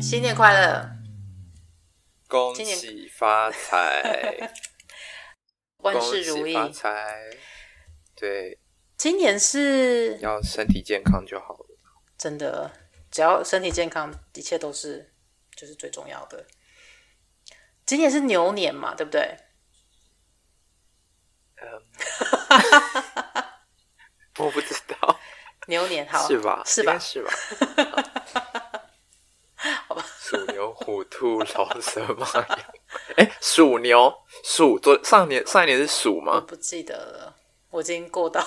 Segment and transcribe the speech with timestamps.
[0.00, 0.90] 新年快乐！
[2.28, 4.52] 恭喜发财，
[5.78, 7.20] 万事如意，发财。
[8.14, 8.58] 对，
[8.96, 11.66] 今年是要身体健康就好了。
[12.16, 12.70] 真的，
[13.10, 15.12] 只要身体健康，一切都是
[15.56, 16.46] 就是最重要的。
[17.84, 19.36] 今年是牛年嘛，对不对？
[21.56, 21.82] 嗯，
[24.38, 25.18] 我不知道。
[25.66, 26.62] 牛年好是吧？
[26.64, 26.98] 是吧？
[26.98, 27.30] 是吧？
[30.20, 32.58] 鼠牛虎兔老蛇马羊，
[33.16, 34.12] 哎，鼠牛
[34.44, 36.34] 鼠，昨上年上一年是鼠吗？
[36.34, 37.36] 我不记得了，
[37.70, 38.40] 我已经过到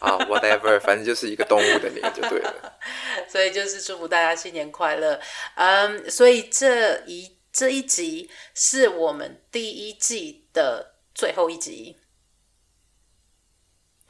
[0.00, 2.78] 啊、oh,，whatever，反正就是一个动物的年就对了。
[3.28, 5.18] 所以就是祝福大家新年快乐。
[5.54, 11.96] 嗯、um,，所以这一这一集是我们第一季的最后一集。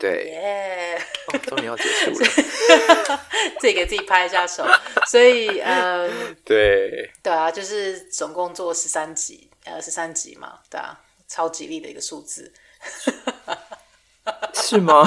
[0.05, 1.35] 对，耶、yeah.
[1.35, 1.41] 哦！
[1.47, 2.27] 终于要结束了，
[3.59, 4.63] 自己给自己拍一下手。
[5.07, 12.53] 所以，嗯， 对，对啊，就是总共做十三集，呃，十三集嘛，对啊，超吉利的一个数字。
[14.55, 15.07] 是吗？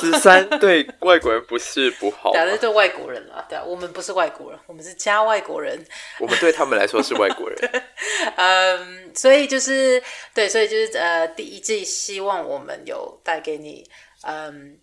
[0.00, 3.44] 十三对外国人不是不好，对啊，是对外国人了。
[3.48, 5.84] 对啊，我们不是外国人，我们是加外国人。
[6.18, 7.82] 我们对他们来说是外国人。
[8.36, 13.86] 嗯，所以就是对，所以就是呃，第一季希望我们有带给你
[14.22, 14.78] 嗯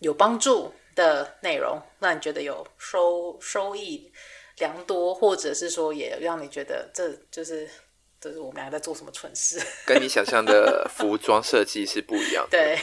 [0.00, 4.12] 有帮助的内容，让你觉得有收收益
[4.58, 7.68] 良多，或者是说也让你觉得这就是。
[8.22, 12.50] 就是我们俩在做什么蠢事， 跟你想象的服装设计是不一样的。
[12.50, 12.78] 对，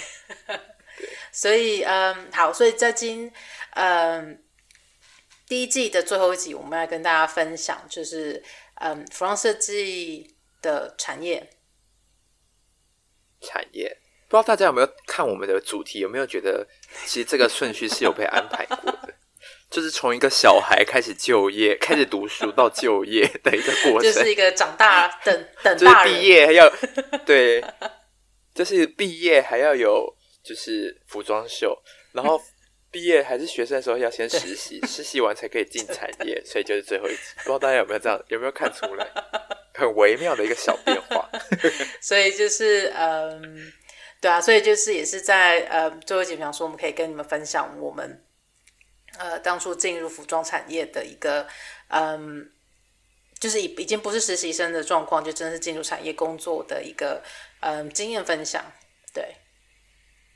[1.32, 3.32] 所以嗯，好，所以在今
[3.76, 4.44] 嗯
[5.48, 8.44] 第一季的最后一集，我们要跟大家分享，就是
[8.76, 11.50] 嗯服装设计的产业。
[13.40, 16.68] 产业，不知道大家有没有看我们的主题，有没有觉得
[17.06, 19.14] 其实这个顺序是有被安排过的？
[19.70, 26.74] 就是从一个小孩开始就业，开始读书到就业的一个过程，就是一个长大等等大人，就是毕业还要
[27.24, 27.64] 对，
[28.56, 30.12] 就是毕业还要有
[30.44, 31.78] 就是服装秀，
[32.14, 32.42] 然后
[32.90, 39.08] 毕业还是学生的时候要先实习，实习完才可以进产业，所以就是最后一集，不知道大家有没有这样，有没有看出来
[39.76, 41.30] 很微妙的一个小变化？
[42.02, 43.72] 所以就是嗯，
[44.20, 48.24] 对啊，所以就是也是在呃最后一集，比方说我们可以跟你们分享我们。
[49.20, 51.46] 呃，当初进入服装产业的一个，
[51.90, 52.50] 嗯，
[53.38, 57.22] 就是已已经不是实习生的状况，就真的是进入产业工作的一个，
[57.60, 58.64] 嗯，经验分享。
[59.14, 59.36] 对，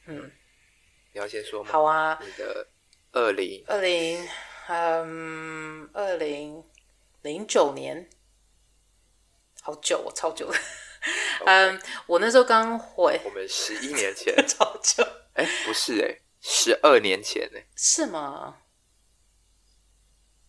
[0.07, 0.29] 嗯，
[1.13, 1.71] 你要先说吗？
[1.71, 2.67] 好啊，你的
[3.13, 4.27] 二零二零，
[4.67, 6.61] 嗯，二零
[7.21, 8.09] 零九年，
[9.61, 10.57] 好久哦，超久的。
[10.57, 11.45] Okay.
[11.45, 15.05] 嗯，我那时候刚回，我们十一年前， 超久。
[15.35, 17.59] 哎，不是哎，十二年前呢？
[17.77, 18.59] 是吗？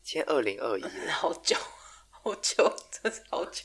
[0.05, 1.57] 现在二零二一， 好久，
[2.11, 3.63] 好久，真是好久，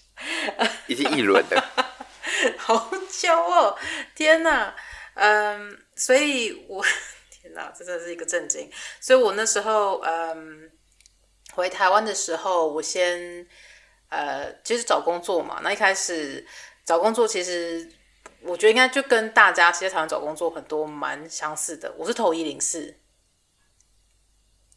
[0.87, 1.89] 已经一轮了，
[2.57, 3.77] 好久哦，
[4.15, 4.73] 天哪，
[5.15, 6.81] 嗯，所以我
[7.29, 8.71] 天哪，这真的是一个震惊。
[9.01, 10.71] 所以我那时候，嗯，
[11.53, 13.45] 回台湾的时候，我先，
[14.07, 15.59] 呃，其实找工作嘛。
[15.61, 16.47] 那一开始
[16.85, 17.91] 找工作，其实
[18.43, 21.93] 我觉得应该就跟大家其实台湾找工作很多蛮相似的。
[21.97, 22.98] 我是投一零四。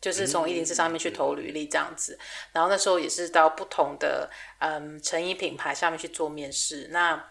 [0.03, 2.19] 就是从一零四上面去投履历这样子，
[2.51, 6.89] 然后那时候也是到不同的嗯成衣品牌下面去做面试。
[6.91, 7.31] 那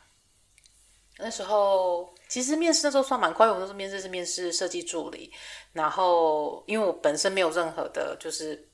[1.18, 5.34] 那时候其实面试那时候算蛮快，我那时候面试是面试设计助理。
[5.74, 8.70] 然后因为我本身没有任何的，就是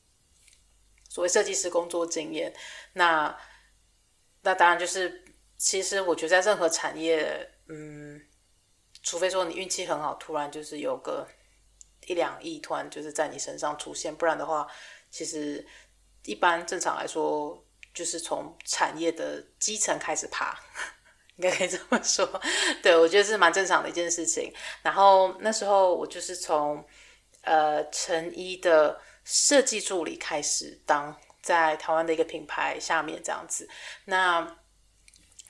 [1.09, 2.53] 所谓设计师工作经验，
[2.94, 3.36] 那
[4.44, 5.25] 那当然就是
[5.57, 8.22] 其实我觉得在任何产业，嗯，
[9.02, 11.28] 除非说你运气很好，突然就是有个。
[12.07, 14.66] 一两亿突然就是在你身上出现，不然的话，
[15.12, 15.63] 其实
[16.23, 17.62] 一般正常来说，
[17.94, 20.57] 就是从产业的基层开始爬，
[21.36, 22.25] 应该可以这么说。
[22.81, 24.54] 对，我觉得是蛮正常的一件事情。
[24.81, 26.81] 然后那时候我就是从
[27.42, 33.69] 呃成衣的设计助理开始当，在台湾的一个品牌下面这样子。
[34.06, 34.57] 那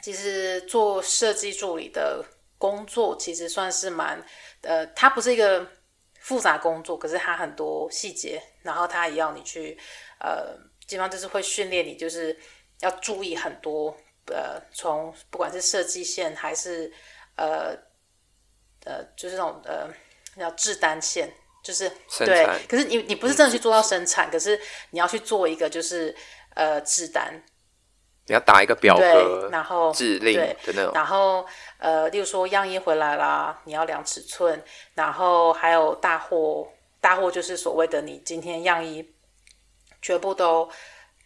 [0.01, 2.25] 其实做设计助理的
[2.57, 4.25] 工作，其实算是蛮
[4.61, 5.76] 呃，它不是一个。
[6.27, 9.79] 复杂工作，可是它很多细节，然后它也要你去，
[10.19, 10.53] 呃，
[10.85, 12.37] 基本上就是会训练你，就是
[12.81, 13.95] 要注意很多，
[14.25, 16.91] 呃，从不管是设计线还是
[17.37, 17.73] 呃
[18.83, 19.87] 呃，就是那种呃
[20.37, 21.33] 叫制单线，
[21.63, 21.89] 就是
[22.19, 22.45] 对。
[22.67, 24.59] 可是你你不是真的去做到生产，可是
[24.89, 26.13] 你要去做一个就是
[26.55, 27.41] 呃制单。
[28.29, 31.47] 你要打一个表格，然后指令的那种，然后
[31.79, 34.63] 呃，例如说样衣回来啦，你要量尺寸，
[34.93, 36.67] 然后还有大货，
[36.99, 39.13] 大货就是所谓的你今天样衣
[40.01, 40.69] 全部都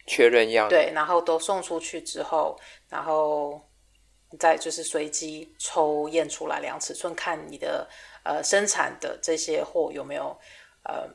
[0.06, 2.58] 确认样，对，然后都送出去之后，
[2.88, 3.60] 然后
[4.38, 7.88] 再就是随机抽验出来量尺寸，看你的
[8.24, 10.38] 呃生产的这些货有没有
[10.84, 11.08] 呃。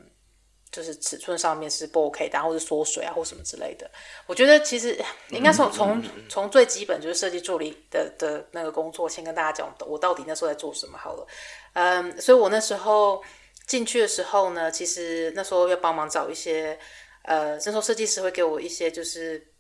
[0.77, 3.89] 就是尺寸上面是不 OK 的，然后是缩水啊，或什么之类的。
[4.27, 4.95] 我觉得其实
[5.31, 11.27] 应该从从从最基本就是设计助理的的那个工作，先跟大家讲我到底那时候在做什么好了。
[11.73, 13.23] 嗯，所以我那时候
[13.65, 16.77] 进去的时候呢，其实那时候要帮忙找一些
[17.23, 19.51] 呃，那时候设计师会给我一些就是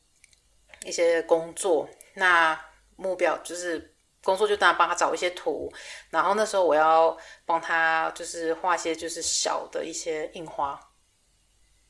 [0.85, 2.59] 一些工作，那
[2.95, 5.67] 目标就是工作就当然帮他找一些图，
[6.11, 10.79] 然后那时候我要帮他就是画一些就是小的一些印花。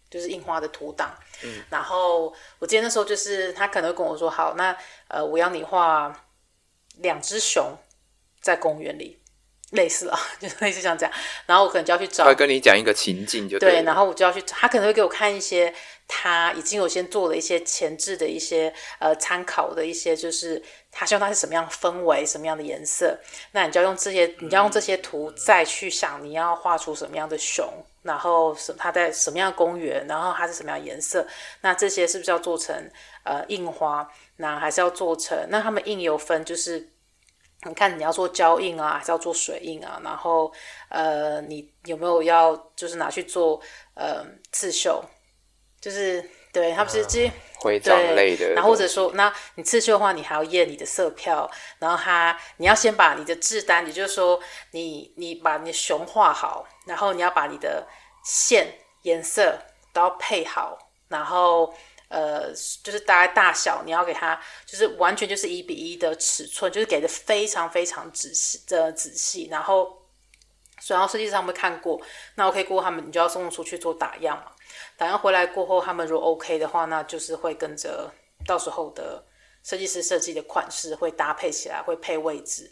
[0.09, 1.13] 就是印花的图档，
[1.43, 4.75] 嗯，然后我记得那时候就是他可能会跟我说，好，那
[5.07, 6.25] 呃，我要你画
[6.99, 7.77] 两只熊
[8.41, 9.19] 在公园里，
[9.71, 11.13] 类似啊， 就是类似像这样，
[11.45, 15.73] 然后我可能就要去找，他会跟你讲一个情境就对，对，然后我就要去，他可能会给我看一些
[16.07, 23.19] 他已经有先做了一些前置的一些呃参考的一些，就是他希望它是什么样的氛围，什么样的颜色，
[23.51, 27.67] 那你就要用这些，你要用这些图再去想你要画出什么样的熊。
[28.07, 30.07] 然后什它在什么样的公园？
[30.07, 31.27] 然后它是什么样的颜色？
[31.61, 32.73] 那这些是不是要做成
[33.23, 34.09] 呃印花？
[34.37, 35.37] 那还是要做成？
[35.49, 36.89] 那他们印有分，就是
[37.63, 39.99] 你看你要做胶印啊，还是要做水印啊？
[40.03, 40.51] 然后
[40.89, 43.61] 呃，你有没有要就是拿去做
[43.93, 45.03] 呃刺绣？
[45.81, 48.53] 就是对，它不是这些徽章类的。
[48.53, 51.49] 然后或者说，那你刺绣的话，你还要验你的色票。
[51.79, 54.39] 然后它你要先把你的制单，也就是说
[54.71, 56.65] 你你把你的熊画好。
[56.87, 57.85] 然后你要把你的
[58.23, 58.73] 线
[59.03, 59.57] 颜色
[59.93, 61.73] 都要配好，然后
[62.09, 62.51] 呃，
[62.83, 69.49] 就是大概大小你要给它，就是完全就是一比一的尺寸，就是给的非常非常仔细的仔细。
[69.51, 70.01] 然后，
[70.87, 72.01] 然后设计师他们看过，
[72.35, 74.51] 那 OK 过后他们你就要送出去做打样嘛。
[74.95, 78.09] 打样回来过后，他们如果 OK 的话，那就是会跟着
[78.45, 79.23] 到时候的
[79.63, 82.71] 设计师设计的款式会搭配起来，会配位置。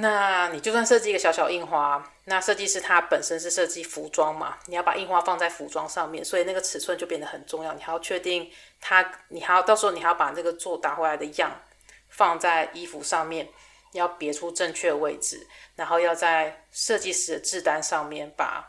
[0.00, 7.74] 那你就算设计一个小小印花，那设计师他本身是设计服装嘛，你要把印花放在服装上面，所以那个尺寸就变得很重要。
[7.74, 8.50] 你还要确定
[8.80, 11.50] 它，你还要到时候你还要把这个做打回来的样
[12.08, 13.46] 放在衣服上面，
[13.92, 18.64] 要别出正确位置，然后要在设计师的制单上面把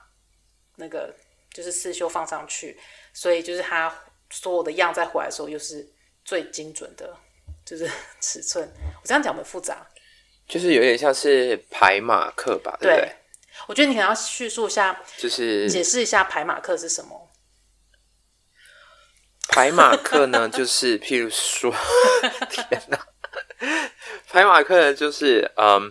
[0.75, 1.15] 那个
[1.53, 2.77] 就是刺绣放上去，
[3.13, 3.93] 所以就是他
[4.29, 5.87] 所有的样再回来的时候又是
[6.25, 7.15] 最精准的，
[7.63, 7.89] 就是
[8.19, 8.67] 尺寸。
[9.01, 9.87] 我这样讲很复杂。
[10.51, 13.09] 就是有点像是排马克吧，对不对？
[13.69, 17.31] 我觉得你可能要叙述一下，就是解释一下排马克是什么。
[19.47, 21.73] 排马克呢，就是譬如说，
[22.51, 22.99] 天哪，
[24.27, 25.89] 排马克呢，就是嗯，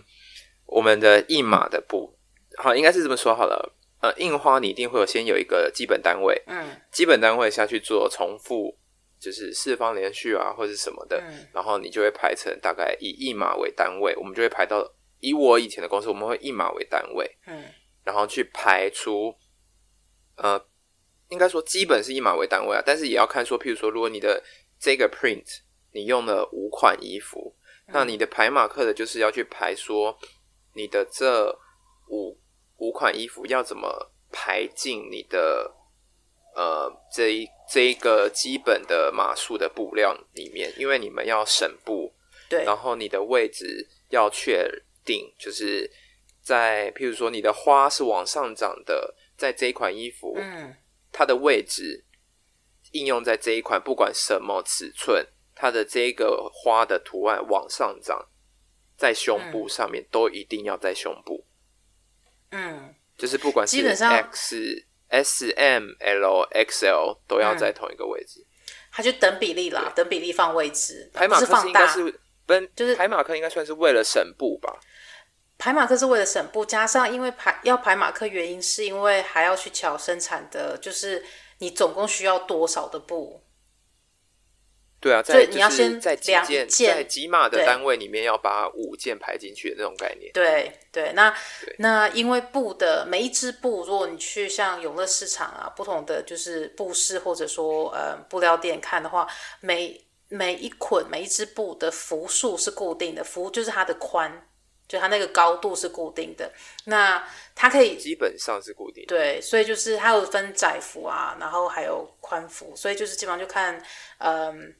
[0.67, 2.15] 我们的印码的布，
[2.57, 3.73] 好，应该是这么说好了。
[4.01, 8.77] 呃，印花你一定会有先有一个基本单位，嗯，基本单位下去做重复。
[9.21, 14.83] 就是四方连续啊，或者什么的，嗯，然后你就会排成大概以一码为单位，我们就会排到
[15.19, 17.63] 以我以前的公司，我们会一码为单位，嗯，
[18.03, 19.31] 然后去排出，
[20.37, 20.59] 呃，
[21.29, 24.43] 应该说基本是一码为单位啊，但是也要看说，譬如说，如果你的
[24.79, 25.45] 这个 print
[25.91, 27.55] 你用了五款衣服，
[27.87, 30.17] 嗯，那你的排马克的就是要去排说
[30.73, 31.55] 你的这
[32.09, 32.35] 五
[32.77, 35.77] 五款衣服要怎么排进你的。
[36.53, 42.13] 呃，这一这一个基本的码数的布料里面，因为你们要省布，
[42.49, 44.69] 对，然后你的位置要确
[45.05, 45.89] 定，就是
[46.41, 50.75] 在譬如说你的花是往上长的，在这一款衣服，嗯，
[51.13, 52.03] 它的位置
[52.91, 55.25] 应用在这一款，不管什么尺寸，
[55.55, 58.27] 它的这个花的图案往上长，
[58.97, 61.45] 在胸部上面，嗯，都一定要在胸部，
[62.49, 64.11] 嗯，就是不管是 X，基本上
[65.11, 68.47] S M L X L 都要在同一个位置，嗯、
[68.91, 71.11] 它就等比例啦，等比例放位置。
[71.13, 74.79] 排马克是应该是，不就是排马克应该算是为了省布吧？
[75.57, 81.23] 排马克是为了省布，加上因为排要排马克，原因是因为还要去瞧生产的，就是
[81.59, 83.43] 你总共需要多少的布。
[85.01, 90.31] 对啊，在你要先在几件，在几码的单位里面要把五件排进去的那种概念。
[90.31, 91.35] 对对，那
[91.79, 99.27] 那因为布的每一只布，如果你去像永乐市场啊，不同的就是布市或者说呃布料店看的话，
[99.59, 104.31] 每每一捆每一只布的幅数是固定的，幅就是它的宽，
[104.87, 106.51] 就它那个高度是固定的。
[106.85, 109.07] 那它可以基本上是固定的。
[109.07, 113.83] 对，所以就是它有分窄幅啊，然后还有宽幅，所以就是基本上就看
[114.19, 114.75] 嗯。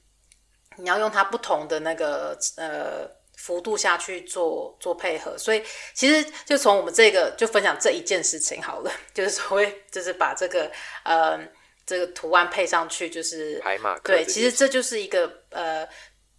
[0.78, 5.64] 你要用它不同的那个呃幅度下去做做配合，所以
[5.94, 10.72] 其实就从我们这个就分享这一件事情好了，就是所谓就是把这个
[11.04, 11.40] 呃
[11.86, 13.98] 这个图案配上去，就是排马。
[14.00, 15.88] 对，其实这就是一个呃，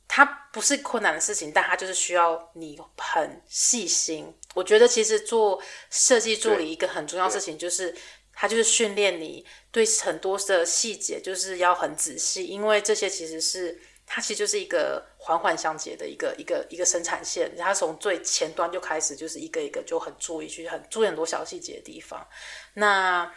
[0.09, 4.35] 它不是困难的事情，但它就是需要你很细心。
[4.55, 7.95] 我觉得其实做设计助理一个很重要的事情就是。
[8.35, 13.79] 它就是训练你对很多的细节，就是要很仔细，因为这些其实是
[14.15, 22.29] 它其实就是一个环环相接的一个一个一个生产线，它从最前端就开始，就是一个一个就很注意去很注意很多小细节的地方。
[22.75, 23.33] 那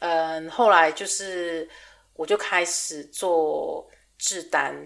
[0.00, 1.66] 嗯，后来就是
[2.12, 4.76] 我就开始做制单，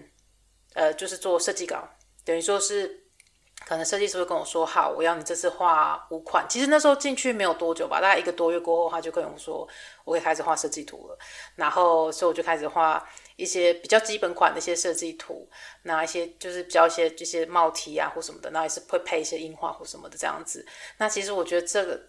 [0.73, 1.85] 呃，就是做设计稿，
[2.23, 3.04] 等于说是。
[3.67, 9.67] 可能设计师会跟我说：“好，我要你这次画五款。”其实那时候进去没有多久吧，大概一个多月过后，他就跟我说
[10.05, 11.17] ：“我可以开始画设计图了。”
[11.55, 13.03] 然后，所以我就开始画
[13.35, 15.49] 一些比较基本款的一些设计图，
[15.81, 20.65] 那一些就是比较一些这些帽 T 啊或什么的，那也是会配一些印花或什么的这样子。
[20.97, 21.99] 那其实我觉得这个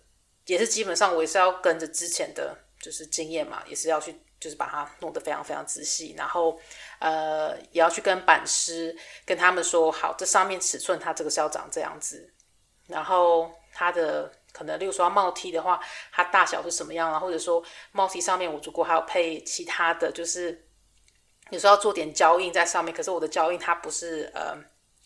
[0.44, 4.20] 也是基本上我也是要跟着之前的就是经验嘛，也是要去。
[4.38, 6.60] 就是把它弄得非常非常仔细，然后
[6.98, 12.32] 呃也要去跟版师跟他们说好，这上面尺寸它这个是要长这样子，
[12.86, 15.80] 然后它的可能例如说帽 T 的话，
[16.12, 17.18] 它大小是什么样啊？
[17.18, 20.68] 或者说帽 T 上面我如果还有配其他的就是
[21.50, 24.54] 有时候要做点胶印在上面，可是我的胶印它不是呃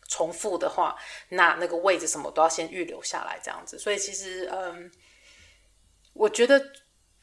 [0.08, 0.96] 重复的话，
[1.28, 4.90] 那那个位置什么都要先预留下来这样子，所以其实嗯、
[6.14, 6.60] 我觉得。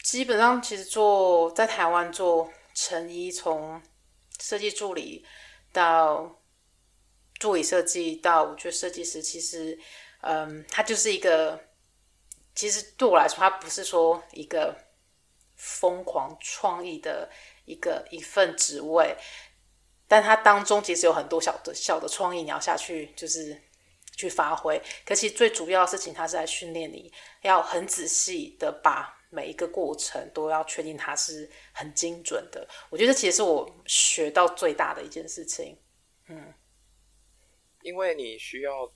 [0.02, 3.82] 基本上，其实做在台湾做成衣，从
[4.40, 5.26] 设计助理
[5.70, 6.40] 到
[7.38, 9.78] 助理设计到我觉得设计师，其实，
[10.22, 11.60] 嗯，他就是一个，
[12.54, 14.74] 其实对我来说，他不是说一个
[15.56, 17.28] 疯狂创意的
[17.66, 19.14] 一个一份职位，
[20.06, 23.60] 但他当中其实有很多小的小的创意，你要下去就是
[24.16, 24.80] 去发挥。
[25.04, 27.12] 可是最主要的事情，他是在训练你
[27.42, 29.17] 要很仔细的把。
[29.30, 35.76] 每一个过程都要确定它是很精准的，我觉得这其实是我学到最大的一件事情。
[36.28, 36.54] 嗯，
[37.82, 38.90] 因为你需要，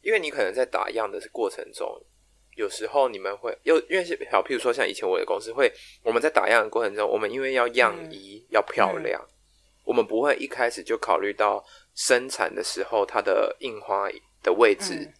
[0.00, 2.00] 因为你可能在打样的过程中，
[2.56, 5.72] 有时候你们会又因为好，譬如说像以前我的公司会，
[6.02, 9.34] 我们在打样的过程中，我们因为要样衣、嗯、要漂亮、嗯，
[9.86, 14.08] 我们不会一开始就考虑到生产的时候它的印花
[14.42, 15.12] 的位置。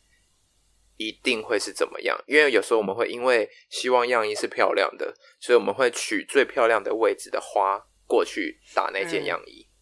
[0.99, 2.17] 嗯一定会是怎么样？
[2.27, 9.67] 因为有时候我们会因为希望样衣是漂亮的，所以我们会取最漂亮的位置的花过去打那件样衣。
[9.67, 9.73] 嗯。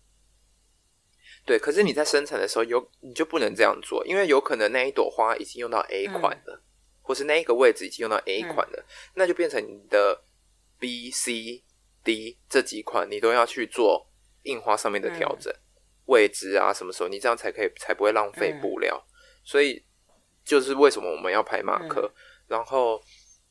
[1.45, 6.63] 对，可是你在生产的时候有你就不能这样做，因为有可能那一朵花已经用到 A 款了，嗯，
[7.03, 8.85] 或是那一个位置已经用到 A 款了，嗯，
[9.17, 10.25] 那就变成你的
[10.79, 11.65] B、C、
[12.03, 14.09] D 这几款你都要去做
[14.45, 15.61] 印花上面的调整，嗯，
[16.07, 19.11] 位置啊，什么时候你这样才可以才不会浪费布料，嗯，
[19.45, 19.85] 所以。
[20.51, 23.01] 就是为什么我们要拍马克，嗯、然后，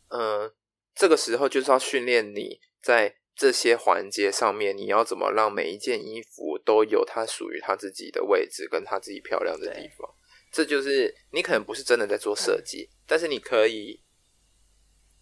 [0.10, 0.54] 嗯、呃，
[0.94, 10.14] 这个时候就是要训练你在这些环节上面，你要怎么让每一件衣服都有它属于它自己的位置，跟它自己漂亮的地方。
[10.52, 14.04] 这就是你可能不是真的在做设计，嗯、但是你可以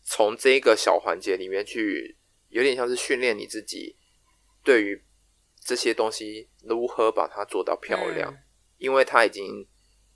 [0.02, 2.18] 从这个小环节里面去，
[2.50, 3.96] 有点像是训练你自己
[4.64, 5.06] 对于
[5.64, 8.38] 这些东西如何把它做到漂亮，嗯、
[8.80, 9.68] 因为它已经。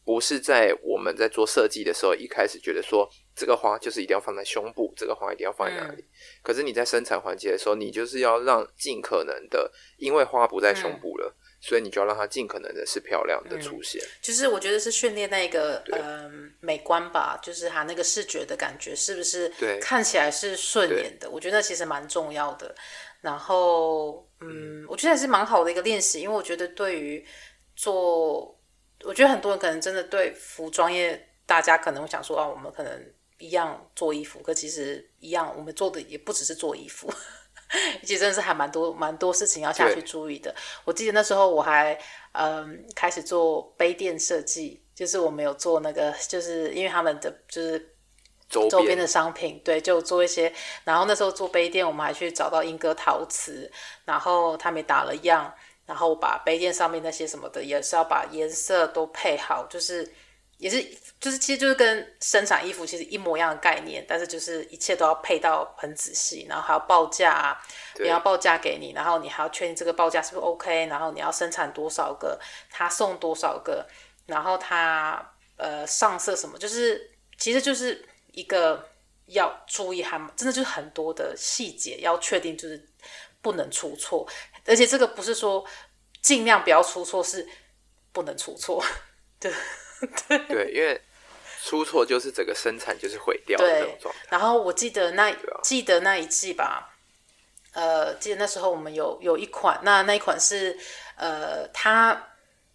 [0.03, 6.01] 不是在我们在做设计的时候，一开始觉得说这个花就是一定要放在胸部，这个花一定要放在哪里。
[6.01, 6.09] 嗯、
[6.41, 14.01] 可是你在生产环节的时候，你就是要让尽可能的，因为花不在胸部了，嗯、所以你就要让它尽可能的是漂亮的出现。
[14.21, 21.29] 就是我觉得是训练那个嗯、呃、美观吧，就是它那个视觉的感觉是不是对看起来是顺眼的？
[21.29, 22.73] 我觉得其实蛮重要的。
[23.21, 27.23] 然后嗯，我觉得还是蛮好的一个练习，因为我觉得对于
[27.75, 28.57] 做。
[29.05, 37.11] 我觉得很多人可能真的对服装业，大家可能会想说啊，我们可能一样做衣服，可其实一样，我们做的也不只是做衣服，
[38.03, 40.53] 其实真的是还蛮多蛮多事情要下去注意的。
[40.85, 41.97] 我记得那时候我还
[42.33, 47.95] 嗯开始做杯垫设计，就是我们有做那个，就是因为他们的就是
[48.49, 50.53] 周边的商品，对，就做一些。
[50.83, 53.71] 然后那时候做杯垫，我们还去找到英歌陶瓷，
[54.05, 55.51] 然后他们也打了样。
[55.85, 60.09] 然后把杯垫上面那些什么的，也是要把颜色都配好，就是
[60.57, 60.81] 也是
[61.19, 67.61] 就是其实就是跟生产衣服其实一模一样的概念，但是就是一切都要配到很仔细，然后还要报价啊，
[67.99, 73.85] 也要报价给你，然后你还要确定这个报价是不是 OK，然后你要生产多少个，他送多少个，
[74.25, 78.87] 然后他呃上色什么，就是其实就是一个
[79.27, 82.87] 要注意还真的就是很多的细节要确定，就是
[83.41, 84.27] 不能出错。
[84.65, 85.65] 而且这个不是说
[86.21, 87.47] 尽量不要出错，是
[88.11, 88.83] 不能出错。
[89.39, 89.51] 对
[90.27, 91.01] 对对，因为
[91.63, 94.13] 出错就是整个生产就是毁掉的那种。
[94.29, 96.95] 然后我记得那记得那一季吧，
[97.73, 100.77] 呃，记得那时候我们有有一款，那那一款是
[101.15, 102.29] 呃，它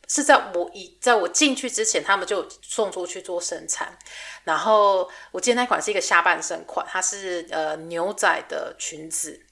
[0.08, 3.96] 是在我一在我进去之前，他们就送出去做生产。
[4.42, 9.45] 然后我记得那款是一个下半身款，它是呃牛仔的裙子。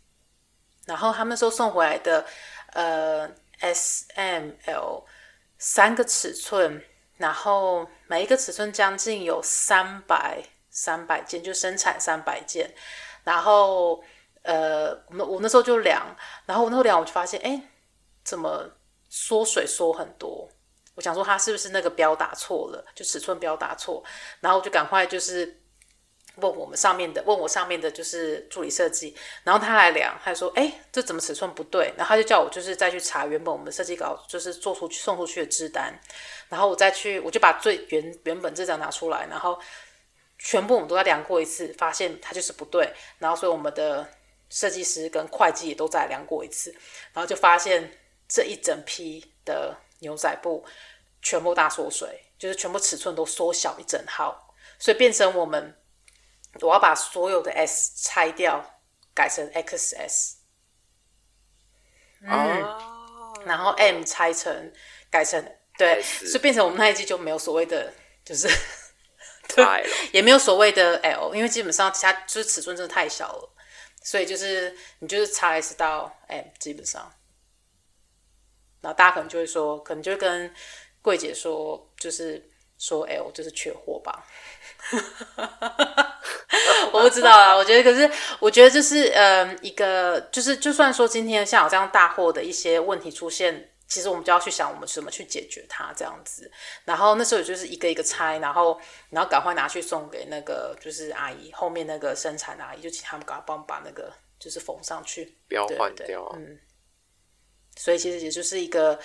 [0.86, 2.24] 然后他们说送回来的
[2.72, 5.04] 呃 S M L
[5.58, 6.84] 三个尺寸，
[7.16, 12.74] 然后每一个尺寸将近有三百三百件，就生产三百件，
[13.24, 14.02] 然后。
[14.46, 16.14] 呃，我我那时候就量，
[16.44, 17.62] 然后我那时候量，我就发现，哎，
[18.22, 18.70] 怎么
[19.08, 20.46] 缩水缩很多？
[20.96, 24.04] 我想说他是不是那个标打错了，就尺寸标打错，
[24.40, 25.62] 然后我就赶快就是
[26.36, 31.92] 问我们上面的，问我上面的就是助理设计，然后他来量，他说，哎，这怎么尺寸不对？
[31.96, 35.98] 然后他就叫我就是再去查原本我们设计稿就是做出送出去的制单，
[36.48, 39.58] 然后我再去，我就把最原原本这张拿出来，然后
[40.38, 44.08] 全部我们都要量过一次，发现它就是不对，然后所以我们的。
[44.50, 46.70] 设计师跟会计也都再量过一次，
[47.12, 47.90] 然后就发现
[48.28, 50.64] 这一整批的牛仔布
[51.20, 55.74] 全部大缩水，就是全部尺寸都缩小一整号，所以变成我们
[56.60, 58.80] 我要把所有的 S 拆掉，
[59.14, 60.34] 改成 XS，
[62.22, 63.46] 嗯，oh.
[63.46, 64.72] 然后 M 拆成
[65.10, 65.44] 改成
[65.76, 67.92] 对，所以变成我们那一季就没有所谓的
[68.24, 68.48] 就是
[69.54, 69.64] 对，
[70.12, 73.50] 也没有所谓的 L，因为基本上其他就是尺寸真的太小了。
[74.02, 77.10] 所以就是你就是 XS 到 M 基本上，
[78.82, 80.54] 然后大家可能就会说，可能就会跟
[81.00, 82.46] 柜姐说，就是
[82.76, 84.26] 说 L 就是缺货吧。
[86.92, 93.70] 我不知道啊，我觉得可是我觉得就是呃一个就是就算说今天像我这样大货的一些问题出现。
[93.86, 96.50] 其实我们就要去想，我们怎么去解决它这样子。
[96.86, 106.32] 然后那时候也就是一个一个拆，然后然后赶快拿去送给那个就是阿姨后面那个生产的阿姨，就请他们赶快帮我把那个就是缝上去，不要换掉。
[106.34, 106.58] 嗯，
[107.76, 108.98] 所以其实也就是一个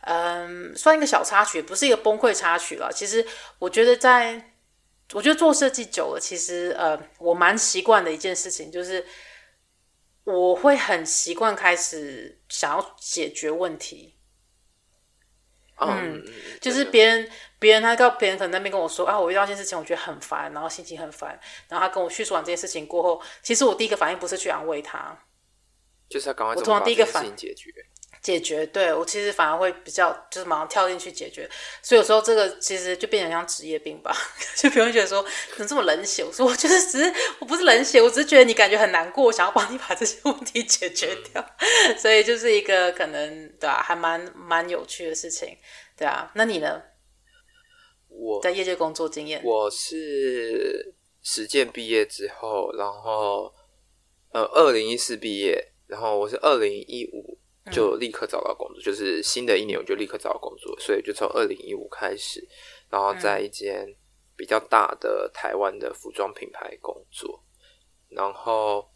[0.00, 2.92] 嗯，算一个小插曲，不是一个崩溃插曲了。
[2.92, 3.24] 其实
[3.60, 4.53] 我觉得在，
[5.14, 9.06] 我觉得做设计久了，其实呃，我蛮习惯的一件事情就是，
[10.24, 14.16] 我会很习惯开始想要解决问题。
[15.76, 16.22] 嗯，
[16.60, 25.18] 就是别人，别人他告别人可能那边跟我说啊，我遇到一件事情，我觉得很烦，然后心情很烦，然后他跟我叙述完这件事情过后，其实我第一个反应不是去安慰他，
[26.08, 27.70] 就是要赶快，我通常第一个反应解决。
[28.24, 31.46] 解决，对，我其实反而会比较就是马上跳进去解决，
[31.82, 34.16] 所以有时候这个其实就变成像职业病吧，
[34.56, 45.58] 就别人觉得说怎么这么冷血，我说我就是只是我不是冷血，我只是觉得你感觉很难过，我想要帮你把这些问题解决掉，嗯、 所以就是一个可能对吧、啊，还蛮蛮有趣的事情，
[45.94, 46.82] 对啊，那你呢？
[48.08, 53.52] 我在业界工作经验，我是实践毕业之后，然后
[54.32, 57.38] 呃，二零一四毕业，然后我是二零一五。
[57.72, 62.46] 就立刻找到工作，就是新的一年我就立刻找到工作，所以就从二零一五开始，
[62.90, 63.86] 然后在一间
[64.36, 67.42] 比较大的台湾的服装品牌工作，
[68.10, 68.86] 然后，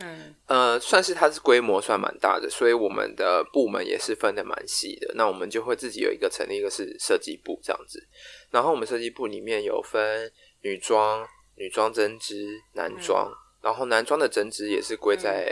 [0.00, 5.14] 嗯呃，算是它是规模算蛮大的，所以我们的部门也是分的蛮细的。
[5.14, 8.06] 那我们就会自己有一个成立一个是设计部这样子，
[8.50, 10.30] 然后我们设计部里面有分
[10.60, 13.32] 女装、女装针织、男装，
[13.62, 15.50] 然后男装的针织也是归在。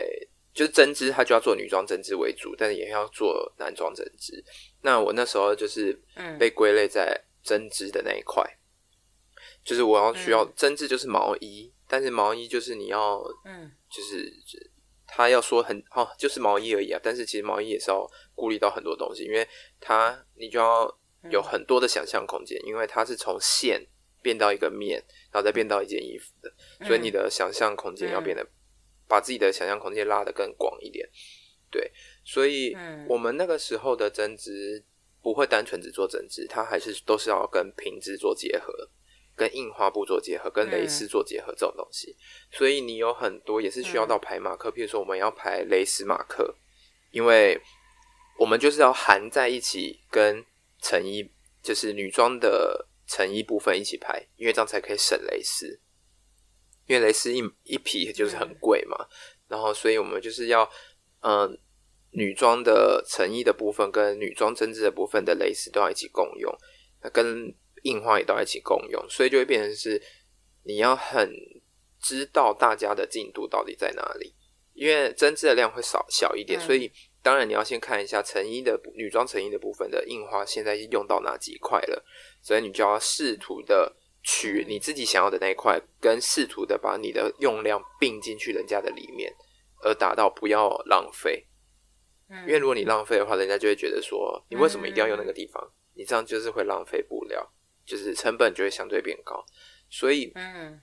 [0.55, 4.43] 就是针织，它就要做女装针织为主，但是也要做男装针织。
[4.83, 6.01] 那我那时候就是
[6.39, 14.33] 被归类在针织的那一块，嗯、就是我要需要针织，就是毛衣，嗯、但是毛衣就是你要，嗯，就是
[15.09, 17.01] 他要说很哦，就是毛衣而已啊。
[17.03, 19.45] 但是其实毛衣也是要顾虑到很多东西，因为
[19.81, 20.89] 它你就要
[21.31, 23.85] 有很多的想象空间，嗯、因为它是从线
[24.23, 26.55] 变到一个面，然后再变到一件衣服的，
[26.87, 28.47] 所以你的想象空间要变得。
[29.05, 31.07] 嗯把自己的想象空间拉得更广一点，
[31.71, 31.93] 对，
[32.25, 32.75] 所以
[33.07, 34.83] 我们那个时候的针织
[35.23, 38.73] 不会单纯只做针织，它还是都是要跟平织做结合，
[39.37, 42.17] 跟印花布做结合，跟蕾丝做结合这种东西。
[42.51, 46.57] 所以你有很多也是需要到排马克，譬如说我们要排蕾丝马克，
[47.11, 47.61] 因为
[48.39, 50.45] 我们就是要含在一起跟
[50.81, 51.31] 成衣，
[51.63, 55.81] 就是女装的成衣部分一起排，因为这样才可以省蕾丝。
[56.87, 59.09] 因为蕾丝一一匹就是很贵嘛，嗯、
[59.49, 60.63] 然后所以我们就是要，
[61.21, 61.59] 嗯、呃，
[62.11, 66.55] 女装的成衣的部分跟女装针织的部分的蕾丝都要一起共用，
[67.03, 70.01] 那跟印花也都要一起共用，所以就会变成是
[70.65, 71.33] 你要很
[72.01, 74.35] 知道大家的进度到底在哪里，
[74.75, 76.93] 因为针织的量会少小一点，嗯、所以
[77.23, 82.05] 当然你要先看一下成衣的女装成衣的部分的印花现在用到哪几块了，
[82.43, 83.97] 所以你就要试图的。
[84.25, 89.33] 取你自己想要的那一块，跟试图的把你的用量并进去人家的里面，
[89.83, 91.47] 而达到不要浪费。
[92.47, 95.63] 因为如果你浪费的话，人家就会觉得说，你为什么一定要用那个地方？
[95.95, 97.53] 你这样就是会浪费布料，
[97.85, 99.45] 就是成本就会相对变高。
[99.89, 100.81] 所以，嗯，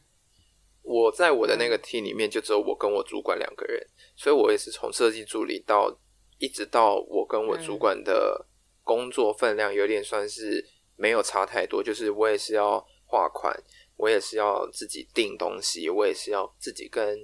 [0.84, 5.94] 我在我的那个 team 里面就只有我跟我主管两个人，所以我也是从设计助理到
[6.38, 8.48] 一直到我跟我主管的
[8.84, 13.54] 工作分量有点算是没有差太多，就是我也是要画款，
[13.98, 17.20] 我也是要自己订东西，我也是要自己跟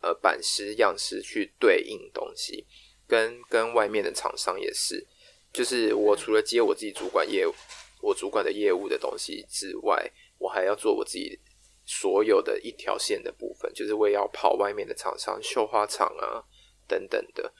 [0.00, 2.66] 呃版师样师去对应东西。
[3.06, 5.06] 跟跟外面的厂商也是，
[5.52, 7.54] 就是我除了接我自己主管业务，
[8.02, 11.40] 我主管的业务的东西之外，我还要做我自己
[11.86, 16.44] 所有的一条线的部分，就是我也要跑外面的厂商、绣花厂啊
[16.86, 17.50] 等等的。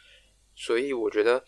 [0.54, 1.42] 所以我觉得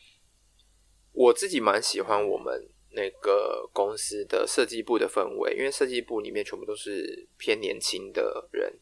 [1.12, 8.72] 我自己蛮喜欢我们那个公司的设计部的氛围，因为设计部里面全部都是偏年轻的人，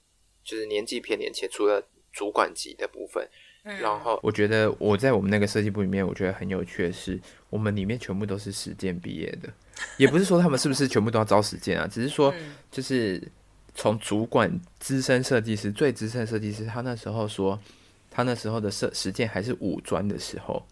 [0.42, 3.28] 就是年纪偏年轻，除了主管级的部分。
[3.62, 9.52] 然后我觉得我在我们那个设计部里面，我觉得很有趣的是，我们里面全部都是实践毕业的，
[9.98, 12.32] 也不是说他们是不是全部都要招实践啊，只是说
[12.70, 13.20] 就是
[13.74, 17.60] 从主管、资深设计师、最资深设计师，他那时候说，
[18.10, 20.64] 他那时候的设实践还是五专的时候，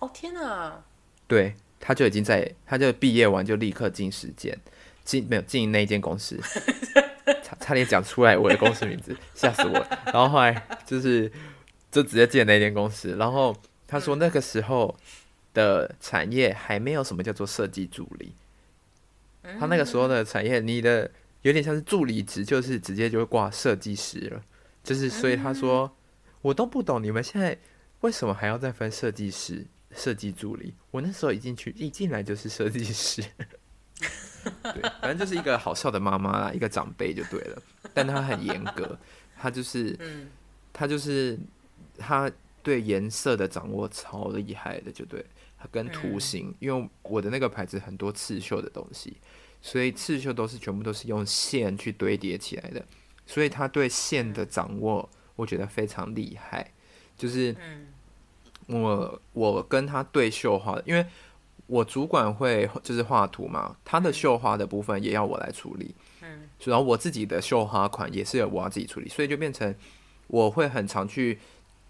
[0.00, 0.84] 哦天哪，
[1.26, 1.54] 对，
[1.86, 4.58] 他就已经在，他就毕业完就立刻进实践，
[5.04, 6.38] 进没有进那间公司，
[7.44, 11.30] 差差点讲出来我的公司名字，吓死我了，然后后来就是。
[11.88, 14.94] 就直接进那间公司，然后他说那个时候
[15.54, 18.34] 的产业还没有什么叫做设计助理，
[19.58, 24.42] 他那个时候的产业，你的有点像是助理职，就是直接就会挂设计师了，
[24.84, 25.90] 就是所以他说
[26.42, 27.56] 我都不懂你们现在
[28.00, 33.22] 为什么还要再分设计师、设计助理，我那时候一进去一进来就是设计师，
[34.62, 38.98] 对，反正就是一个好笑的妈妈啦，一个长辈就对了，但他很严格，
[39.36, 39.98] 他就是，
[40.72, 41.38] 他就是。
[41.98, 42.30] 他
[42.62, 45.24] 对颜色的掌握超厉害的，就对，
[45.58, 49.16] 他跟图形，因为我的那个牌子很多刺绣的东西，
[49.62, 52.84] 所以刺绣都是全部都是用线去堆叠起来的，
[53.24, 56.70] 所以他对线的掌握，我觉得非常厉害。
[57.16, 57.56] 就是
[58.66, 61.04] 我我跟他对绣花，因为
[61.66, 69.74] 我主管会就是画图嘛，他的绣花的部分也要我来处理，嗯，然后我自己的绣花款也是我要自己处理，所以就变成
[70.26, 71.38] 我会很常去。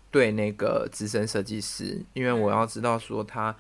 [0.09, 3.55] 对那个资深设计师，因为我要知道说他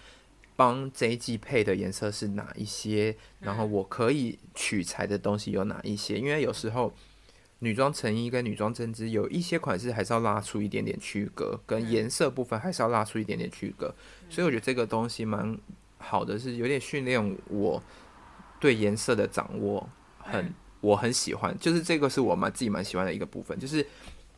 [0.55, 6.16] 帮这一季配的颜色是哪一些，然后我可以取材的东西有哪一些。
[6.16, 6.94] 因为有时候
[7.61, 13.95] 女装成衣跟女装针织有一些款式还是要拉出一点点区隔，跟颜色部分还是要拉出一点点区隔。
[14.29, 15.59] 所以我觉得这个东西蛮
[15.99, 17.83] 好的，是有点训练我
[18.61, 19.88] 对颜色的掌握
[20.19, 23.87] 很，很我很喜欢，就是这个是我蛮自己蛮喜欢的一个部分，就是。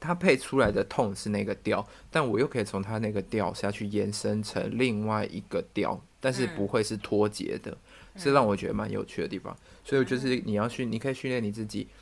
[0.01, 7.77] 它配出来的痛是那个调，但我又可以从它那个调下去延伸成另外一个调，但是不会是脱节的，
[8.15, 9.57] 是让我觉得蛮有趣的地方。
[9.83, 11.97] 所以就是你要训，你可以训练你自己，嗯、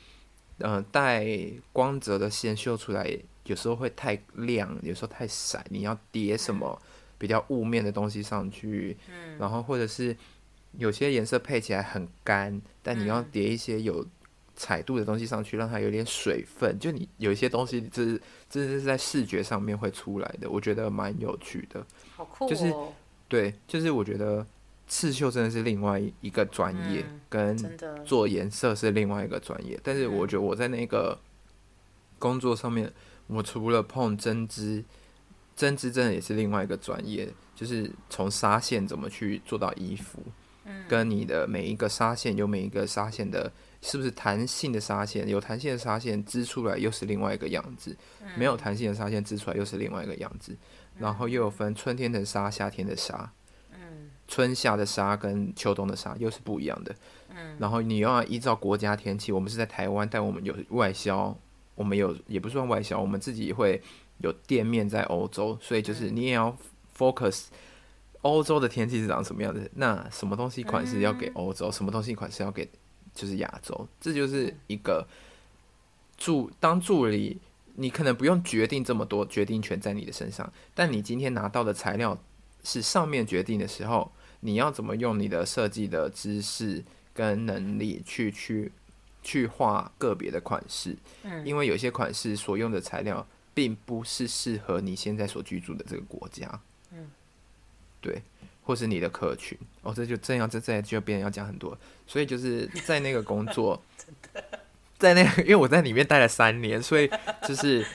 [0.59, 1.27] 呃，带
[1.71, 6.81] 光泽的线绣出来，有时候会太亮，有时候太闪，你要叠什么
[7.17, 8.97] 比较雾面的东西上去，
[9.37, 10.15] 然后或者是
[10.73, 14.05] 有些颜色配起来很干，但你要叠一些有。
[14.59, 16.79] 彩度的东西上去，让它有点水分。
[16.79, 21.85] 就你有一些东西，这是这是在视觉上面会出来的，我觉得蛮有趣的。
[22.15, 22.49] 好酷哦！
[22.49, 22.73] 就是
[23.27, 24.43] 对，就是我觉得
[24.87, 29.79] 刺绣真的是另外一个专业，嗯、跟做颜色是另外一个专业。
[29.83, 31.19] 但是我觉得我在那个
[32.17, 32.91] 工作上面，
[33.27, 34.83] 我除了碰针织，
[35.55, 40.23] 针织真的也是另外一个专业，就是从纱线怎么去做到衣服，
[40.65, 43.51] 嗯、跟你的每一个纱线有每一个纱线的。
[43.79, 45.29] 是不是弹性的纱线？
[45.29, 50.51] 有弹性的纱线织出来又是另外一个样子，嗯、没有弹性的纱线织出来又是另外一个样子。
[50.95, 53.29] 嗯、然后又有分春天的纱、夏天的纱，嗯，
[54.27, 56.95] 春夏的纱跟秋冬的纱又是不一样的。
[57.29, 61.37] 嗯，然后你又要依照国家天气，我们是在台湾，但我们有外销，
[61.75, 63.81] 我们有也不算外销，我们自己会
[64.19, 66.55] 有店面在欧洲，所以就是你也要
[66.97, 67.45] focus
[68.21, 69.69] 欧洲的天气是长什么样子。
[69.75, 71.69] 那什么东西款式要给欧洲？
[71.69, 72.67] 嗯、什么东西款式要给？
[73.13, 75.03] 就是亚洲，这就是一个
[76.17, 77.39] 助当助理，
[77.73, 80.53] 你可能不用决定这么多，决定权在你的身上。
[80.75, 82.15] 但你今天拿到的材料
[82.67, 88.71] 是上面决定的时候，你要怎么用你的设计的知识跟能力去去
[89.23, 90.97] 去画个别的款式？
[91.23, 96.59] 嗯，因为有些款式所用的材料并不是适合你现在所居住的这个国家。
[96.91, 97.09] 嗯，
[98.01, 98.21] 对。
[98.67, 103.81] 或是你的客群哦，这就这样，这这就别人要讲很多，所以就是在那个工作，
[104.99, 107.09] 在那个，因为我在里面待了三年，所以
[107.47, 107.87] 就是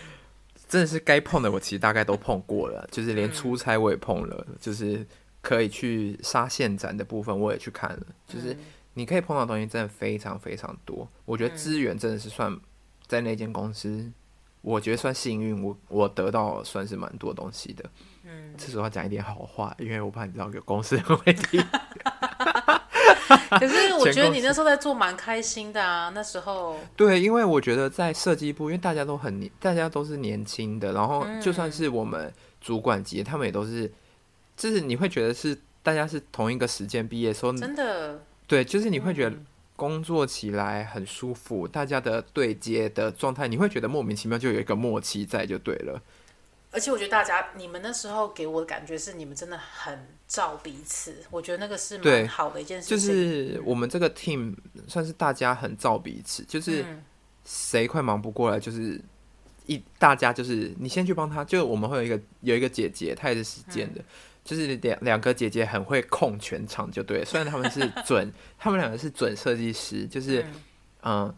[0.72, 5.06] 真的是该碰的，我其实大概都碰过了，就是连出差我也碰了，就是
[5.42, 8.56] 可以去沙县展的部分我也去看了，就是
[8.94, 11.06] 你可以碰到的东西真的非常非常多。
[11.26, 12.58] 我觉得资源真的是算
[13.06, 14.10] 在那间公司，
[14.62, 17.84] 我觉得算幸运，我我得到算是蛮多东西的。
[18.24, 21.62] 嗯，这时候要讲一点好话，因为我怕你知道有公司会听。
[23.58, 26.76] 可是我觉得你那时候在做蛮开心的啊，那时候。
[26.96, 33.90] 对，因为我觉得在设计部，因为大家都很年，大家都是年轻的，然后就算是我们主管级，他们也都是，
[34.56, 39.36] 就是你会觉得是大家是同一个时间毕业，说真的，对，就是你会觉得
[39.76, 46.00] 工作起来很舒服，大家的对接的状态，你会觉得莫名其妙就有一个默契在就对了。
[46.72, 51.14] 而且我觉得大家，你们那时候给我的感觉是，你们真的很照彼此。
[51.30, 52.96] 我觉得那个是蛮好的一件事情。
[52.96, 54.56] 就是我们这个 team
[54.88, 56.82] 算是大家很照彼此，就是
[57.44, 58.98] 谁快忙不过来，就是
[59.66, 61.44] 一大家就是你先去帮他。
[61.44, 64.04] 就我们会有一个有一个姐姐，她也是实践的，嗯、
[64.42, 67.22] 就是两两个姐姐很会控全场，就对。
[67.22, 70.40] 虽然他们是准， 他们两个是准设计师，就是
[71.02, 71.34] 嗯、呃，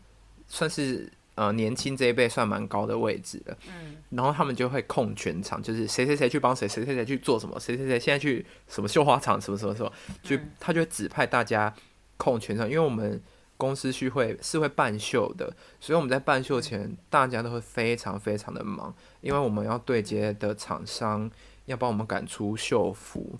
[0.46, 1.10] 算是。
[1.36, 9.92] 呃，年轻这一辈算蛮高的位置了，嗯，然后他们就会控全场，就是谁谁谁去帮谁，谁谁谁去做什么，谁谁谁现在去什么绣花厂，什么什么什么，
[10.22, 11.74] 就他就会指派大家
[12.16, 13.20] 控全场，因为我们
[13.56, 21.28] 公司是会是会办秀的，所以我们在办秀前，大家都会非常非常的忙，因为我们要对接的厂商
[21.64, 23.36] 要帮我们赶出秀服，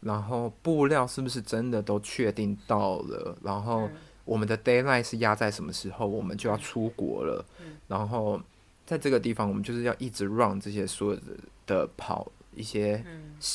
[0.00, 3.88] 然后布料是不是真的都确定到了，然后。
[4.26, 7.46] 我们的 deadline 是压在什么时候，我们就要出国了。
[7.60, 8.38] 嗯、然后
[8.84, 11.22] 在这个地方，我们就是要一直 run 这些所有的
[11.64, 13.04] 的跑一些，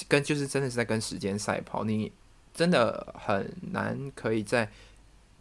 [0.08, 1.84] 跟就是真的是在跟时间赛跑。
[1.84, 2.10] 你
[2.54, 4.72] 真的很难可以在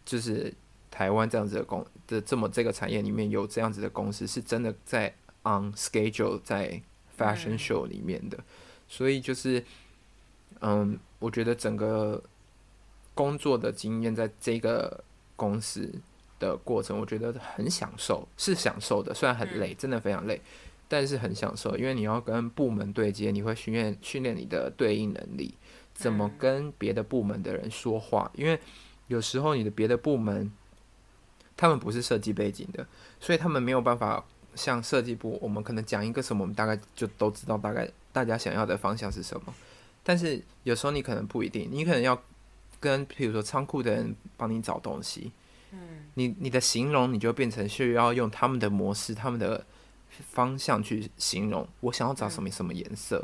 [0.03, 0.53] 就是
[0.91, 5.07] 台湾这样子的公的这么这个产业里面有这样子的公司，是真的在
[5.43, 6.81] on schedule 在
[7.17, 8.37] fashion show 里面的。
[8.89, 9.63] 所以就是，
[10.59, 12.21] 嗯，我觉得整个
[13.13, 15.01] 工作的经验在这个。
[15.41, 15.91] 公司
[16.39, 19.11] 的过程，我觉得很享受，是享受的。
[19.11, 20.39] 虽然很累，真的非常累，
[20.87, 25.55] 但是很享受，因为你要跟部门对接，你会训练训练你的对应能力，
[25.95, 28.29] 怎么跟别的部门的人说话。
[28.35, 28.59] 因为
[29.07, 30.51] 有时候你的别的部门，
[31.57, 32.85] 他们不是设计背景的，
[33.19, 34.23] 所以他们没有办法
[34.53, 39.51] 像设计部，我们可能讲一个什么，我们大概就都知道大概大家想要的方向是什么。
[40.03, 42.21] 但是有时候你可能不一定，你可能要。
[42.81, 45.31] 跟譬如说仓库的人帮你找东西，
[45.71, 45.79] 嗯，
[46.15, 49.63] 你你的形容你就变成需要用他们的模式、他们的
[50.09, 51.65] 方向去形容。
[51.79, 53.19] 我想要找什么什么颜色，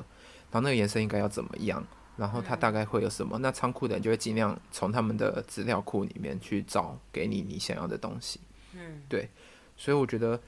[0.51, 3.37] 然后那个颜色应该要怎么样，然后它大概会有什么？
[3.39, 8.39] 那仓库的人就会尽量从他们的资料库里面去找给你你想要的东西。
[8.73, 9.27] 嗯，对，
[9.75, 10.39] 所以我觉得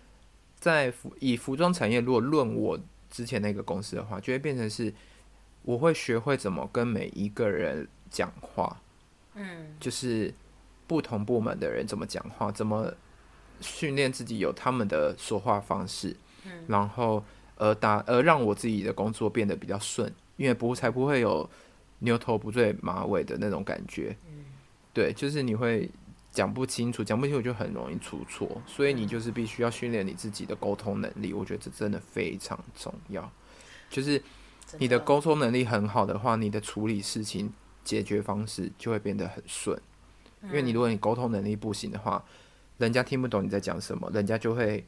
[0.60, 4.94] 在服以服装产业，如果论我之前那个公司的话，就会变成是
[5.64, 8.80] 我会学会怎么跟每一个人讲话。
[9.40, 10.34] 嗯，就是
[10.86, 12.94] 不同部门的人怎么讲话，怎么
[13.62, 17.24] 训练自己有他们的说话方式，嗯，然后
[17.56, 21.50] 而打而让我自己的工作变得比较顺，因为不才不会有
[22.00, 24.44] 牛头不对马尾的那种感觉，嗯，
[24.94, 25.90] 对，就是你会
[26.32, 33.32] 讲不清楚，讲不清楚就很容易出错，所以你就是必须要训练你自己的沟通能力，我觉得这真的非常重要，
[33.90, 34.22] 就是
[34.78, 35.00] 你的。
[35.00, 37.52] 沟通能力很好的话，你的处理事情。
[37.84, 39.80] 解决方式就会变得很顺，
[40.44, 42.24] 因为你如果你沟通能力不行的话，
[42.78, 44.86] 人家听不懂你在讲什么，人家就会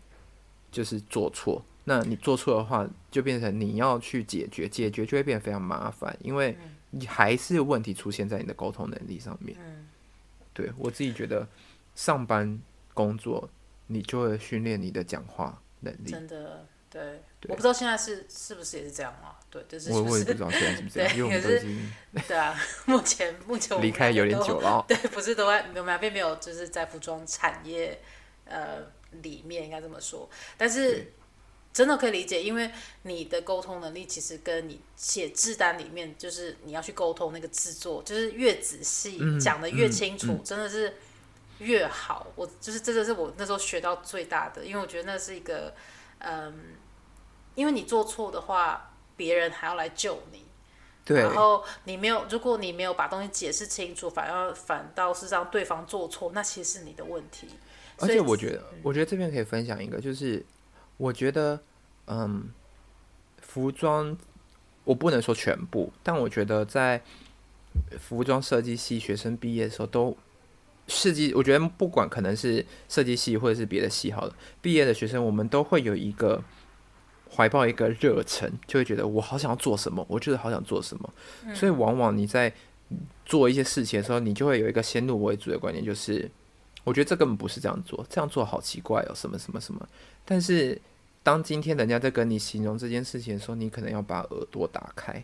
[0.72, 1.64] 就是做错。
[1.84, 6.56] 那你做错的话，就变成你要去解决，解决就会变得非常麻烦，因为
[6.92, 9.58] 你还是问题出现在你的沟通能力上面。
[10.54, 11.48] 对，我自己觉得，
[11.96, 12.62] 上班
[12.94, 13.50] 工作
[13.88, 16.12] 你就会训练你的讲话能力。
[16.12, 16.68] 真的。
[16.92, 19.40] 对，我不知道现在是是不是也是这样啊？
[19.50, 21.94] 对，就是，是我我也不知道现在是不是这样，因为我们都已经
[22.28, 22.54] 对啊，
[22.86, 24.84] 目前目前我离开有点久了。
[24.90, 27.98] 对，不是都在我们那边没有，就是在服装产业
[28.44, 28.80] 呃
[29.22, 30.30] 里面应该这么说。
[30.58, 31.14] 但是
[31.72, 32.70] 真的可以理解，因为
[33.04, 40.94] 你的沟通能力其实跟你写制单里面，就是你要去沟通那个制作，就是越仔细讲的越清楚，真的是
[41.60, 42.28] 越好。
[42.36, 45.74] 我就是真的是我那时候学到最大的，因为我觉得那是一个
[46.20, 46.76] 嗯。
[47.56, 50.44] 因为你做错的话，别人还要来救你。
[51.04, 51.20] 对。
[51.20, 57.48] 然后你没有，如果你没有把东西解释清楚，反而反倒是让对方做错，那其实是你的问题。
[57.98, 60.44] 而且我觉得，我觉得这边可以分享一个，就是
[60.98, 61.60] 我觉得，
[62.08, 62.50] 嗯，
[63.42, 64.18] 服装
[64.84, 67.02] 我不能说全部，但我觉得在
[68.00, 70.18] 服装设计系学生毕业的时候，都
[70.88, 76.44] 设计，我觉得不管可能是设计系或者是别的系好了，毕业的学生，我们都会有一个。
[77.34, 81.14] 怀抱一个热忱，就会觉得我好想要做什么，我就是好想做什么。
[81.46, 82.52] 嗯、所以往往你在
[83.26, 86.30] 做一些事情的时候，你就会有一个先入为主的观念，就是
[86.84, 89.88] 我觉得这根本不是这样做，这样做好奇怪哦，什么什么什么。
[90.26, 90.80] 但是
[91.24, 95.24] 当今天人家在跟你形容这件事情的时候，你可能要把耳朵打开，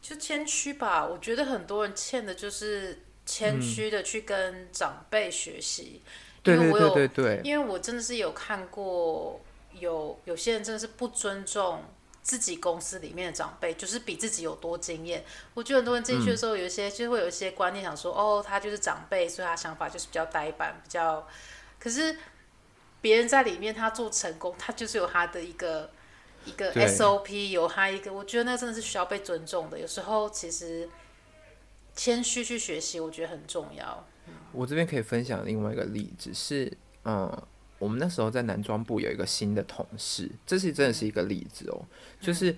[0.00, 1.06] 就谦虚吧。
[1.06, 6.00] 我觉得很多人欠的就是谦虚的去跟长辈学习。
[6.42, 9.38] 对、嗯、对对对对，因为我真的是有看过。
[9.78, 11.82] 有有些人真的是不尊重
[12.22, 15.24] 自己公司里面的长辈，就是比自己有多经验。
[15.54, 21.26] 我觉得很多人进去的时候，有一些就会有一些观念，想说、嗯、哦，他就是长辈，所以他想法就是比较呆板，比较。
[21.78, 22.16] 可是
[23.00, 25.90] 别人在里面，他做成功，他就是有他的一个
[26.44, 29.78] 一个 SOP，有他一个，我觉得那真的是需要被尊重的。
[29.78, 30.88] 有时候其实
[31.94, 34.04] 谦虚去学习，我觉得很重要。
[34.52, 37.42] 我这边可以分享另外一个例子是，嗯。
[37.78, 41.84] 我们那时候在男装部有一个新的同事，这是真的是一个例子哦。
[42.20, 42.56] 就是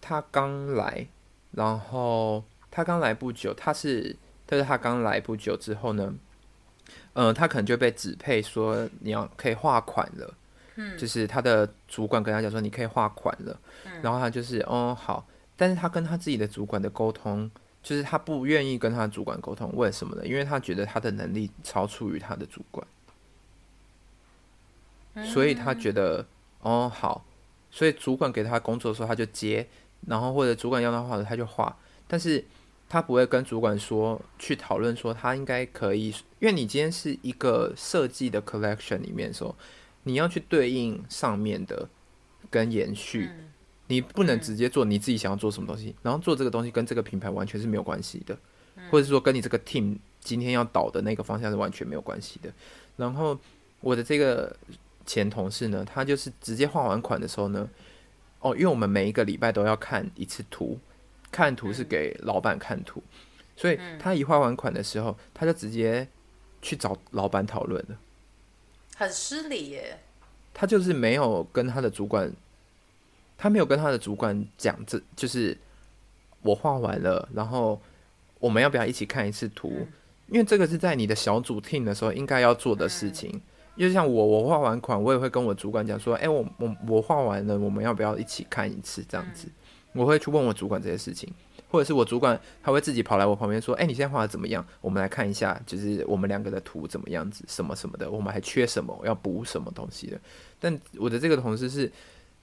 [0.00, 1.06] 他刚来，
[1.52, 6.12] 然后他刚来不久，他是，但是他刚来不久之后呢，
[7.14, 10.34] 嗯、呃，他可能就被指配说你要可以画款了，
[10.74, 13.58] 嗯，就是他的主管跟他讲说你可以画款了，
[14.02, 15.24] 然后他就是哦好，
[15.56, 17.48] 但是他跟他自己的主管的沟通，
[17.82, 20.26] 就是他不愿意跟他的主管沟通，为什么呢？
[20.26, 22.84] 因为他觉得他的能力超出于他的主管。
[25.24, 26.26] 所以他觉得
[26.60, 27.24] 哦好，
[27.70, 29.66] 所以主管给他工作的时候他就接，
[30.06, 31.76] 然后或者主管要他画的他就画，
[32.08, 32.42] 但是
[32.88, 39.54] 他不会跟主管说去讨论说他应该可以，因为你今天是一个设计的 collection 里面的时候
[40.04, 41.88] 你要去对应上面的
[42.50, 43.30] 跟延续，
[43.88, 48.36] 你不能直接做你自己想要做什么东西，然后做这个东西跟这个品牌完全是没有关系的，
[48.90, 52.50] 或者说跟你这个 team 今天要导的那个方向是完全没有关系的，
[52.96, 53.38] 然后
[53.80, 54.56] 我的这个。
[55.12, 57.68] 前同事呢，他就是直接画完款的时候呢，
[58.40, 60.78] 哦，因为我们每一个礼拜都要看一次图，
[61.30, 63.02] 看图是给老板看图，
[63.54, 66.08] 所以他一画完款的时候，他就直接
[66.62, 67.98] 去找老板讨论了，
[68.96, 69.98] 很失礼耶。
[70.54, 72.32] 他就是没有跟他的主管，
[73.36, 75.58] 他没有跟他的主管讲，这就是
[76.40, 77.78] 我画完了，然后
[78.38, 79.86] 我们要不要一起看一次图？
[80.28, 83.42] 因为这个是在你的小组 team 的时候应该要做的事情。
[83.76, 89.02] 就像我，我画完款，我也会跟我主管讲说，哎、欸，我我我画完了，我们要不要一起看一次？
[89.08, 89.48] 这样子，
[89.94, 91.32] 我会去问我主管这些事情，
[91.70, 94.64] 或者是我主管他会自己跑来我旁边说，哎、欸，你现在画的怎么样？
[94.82, 100.20] 我们来看一下，就是我们两个的图怎么样子，什么什么的，我们还缺什么，要补什么东西的。
[100.60, 101.90] 但我的这个同事是，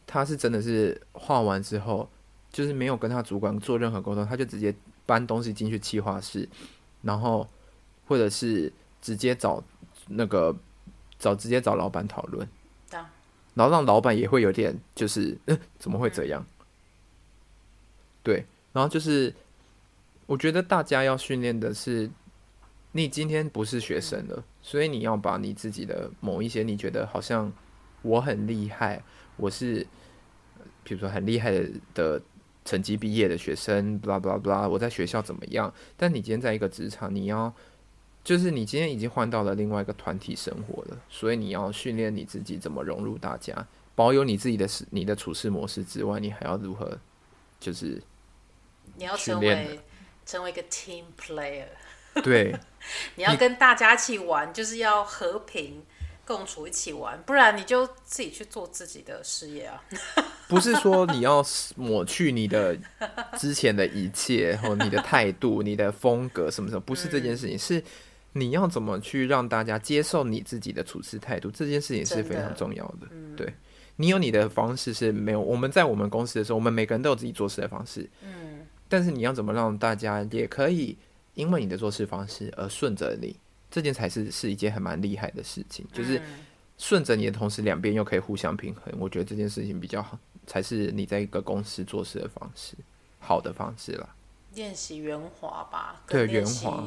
[0.08, 2.10] 他是真的是画完之后，
[2.52, 4.74] 就是没有跟他主管做任何沟通，他就直接
[5.06, 6.50] 搬东西进去企划室，
[7.04, 7.48] 然后
[8.08, 9.64] 或者是直接找
[10.08, 10.56] 那个。
[11.20, 12.48] 找直接找老板讨论，
[13.54, 16.46] 然后让老板也会有点就是，嗯，怎么会这样？
[18.24, 19.34] 对，然后就是，
[20.26, 22.10] 我觉得大家要训练的是，
[22.94, 27.52] 你今天不是学生了，所以你要把你自己的某一些你觉得好像
[28.02, 29.04] 我很厉害，
[29.36, 29.86] 我是，
[30.86, 32.22] 比如说很厉害的的
[32.64, 35.74] 成绩毕业的学生，blah blah blah，我在学校怎么样？
[35.98, 37.54] 但你今天在一个职场，你要。
[38.24, 47.00] 就是你今天已经换到了另外一个团体生活了，所以你要训练你自己怎么融入大家，保有你自己的你的处事模式之外，你还要如何？
[47.60, 48.02] 就是
[48.98, 49.80] 你要成为
[50.26, 51.66] 成为一个 team player，
[52.22, 52.56] 对，
[53.16, 55.82] 你要跟大家一起玩，就是要和平
[56.24, 59.82] 共处一起玩，不然你就自己去做自己的事业啊。
[60.48, 61.44] 不是说你要
[61.76, 62.78] 抹去你的
[63.38, 67.84] 之前的一切，或你的态度、你的风格什么什么，不是这件事情是。
[68.34, 71.50] 你要怎么去让大家接受你自己的处事态度？
[71.50, 73.08] 这件事情是非常重要的。
[73.08, 73.54] 的嗯、对，
[73.96, 75.42] 你有你的方式是没有。
[75.42, 78.10] 我们在我们公司的时候，我们每个人都有自己做事的方式。
[78.24, 78.66] 嗯。
[78.88, 80.98] 但是你要怎么让大家也可以
[81.36, 83.36] 因为你的做事方式而顺着你？
[83.72, 85.86] 这件才是是一件还蛮厉害的事情。
[85.94, 86.20] 就是
[86.78, 88.94] 顺着你的同时，两边又可以互相平衡。
[88.98, 92.74] 我觉得这件事情比较好，才是你在一个公司做事的方式，
[93.20, 94.10] 好的方式了。
[94.54, 96.84] 练习圆滑吧，对，圆滑，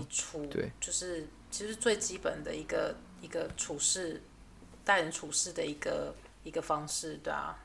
[0.51, 4.23] 对，就是其实最基本的一个一个处事、
[4.85, 7.57] 待人处事的一个一个方式，对啊，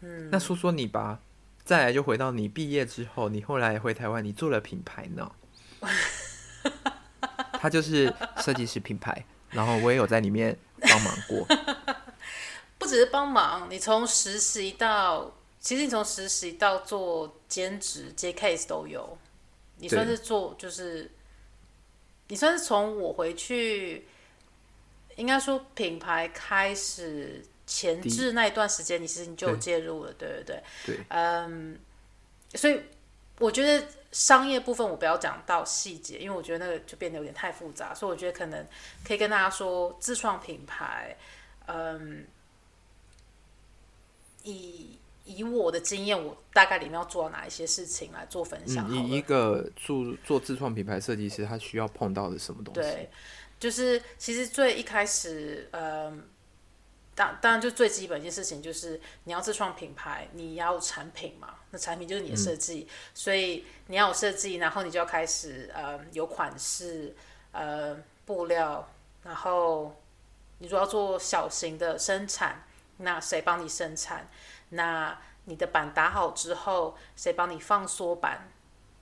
[0.00, 0.30] 嗯。
[0.30, 1.20] 那说说你吧，
[1.64, 5.30] 再来就回到你毕业之后，你后来回台湾，你做了品牌呢？
[7.60, 11.46] 他就是设计师品牌，然后我也有在里面帮忙过。
[12.78, 19.16] 不只是帮忙，你从实习到，其实你从实习到做兼职接 case 都有。
[19.82, 21.10] 你算是做，就是
[22.28, 24.06] 你算是从我回去，
[25.16, 30.62] 应该说品牌开始前置那一段时间，你其实你就有介入了，对对对。
[30.86, 31.00] 对。
[31.08, 31.76] 嗯，
[32.54, 32.80] 所以
[33.40, 38.64] 我觉得商业部分我不要讲到细节，因为我觉得那个就变得有点太复杂，所以我觉得可能
[39.04, 41.16] 可以跟大家说，自创品牌，
[41.66, 42.24] 嗯，
[44.44, 48.90] 以以我的经验，我大概里面要做到哪一些事情来做分享。
[48.90, 52.80] 以、嗯、一个做做自创品牌设计师，他需要碰到的什么东西？
[52.80, 53.10] 对，
[53.58, 56.28] 就是其实最一开始，嗯。
[57.14, 61.56] 当当然，就最基本一件事情就是你要自创品牌，你要产品嘛。
[61.70, 67.14] 那产品就是你的设计，嗯、所以你要有设计，然后你就要开始呃有款式，
[67.50, 67.94] 呃
[68.24, 68.90] 布料，
[69.24, 69.94] 然后
[70.56, 72.64] 你如果要做小型的生产，
[72.96, 74.26] 那谁帮你生产？
[74.72, 78.48] 那你的板打好之后，谁帮你放缩板？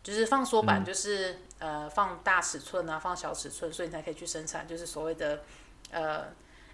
[0.03, 5.43] 就是放缩板，就是、嗯、呃放大尺寸啊，放小尺寸，所以你才可以去生产，就是所谓的
[5.91, 6.29] 呃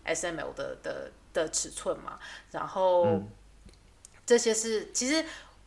[0.04, 1.10] S M L 的的。
[1.36, 2.18] 的尺寸嘛，
[2.50, 3.28] 然后、嗯、
[4.24, 5.22] 这些是其实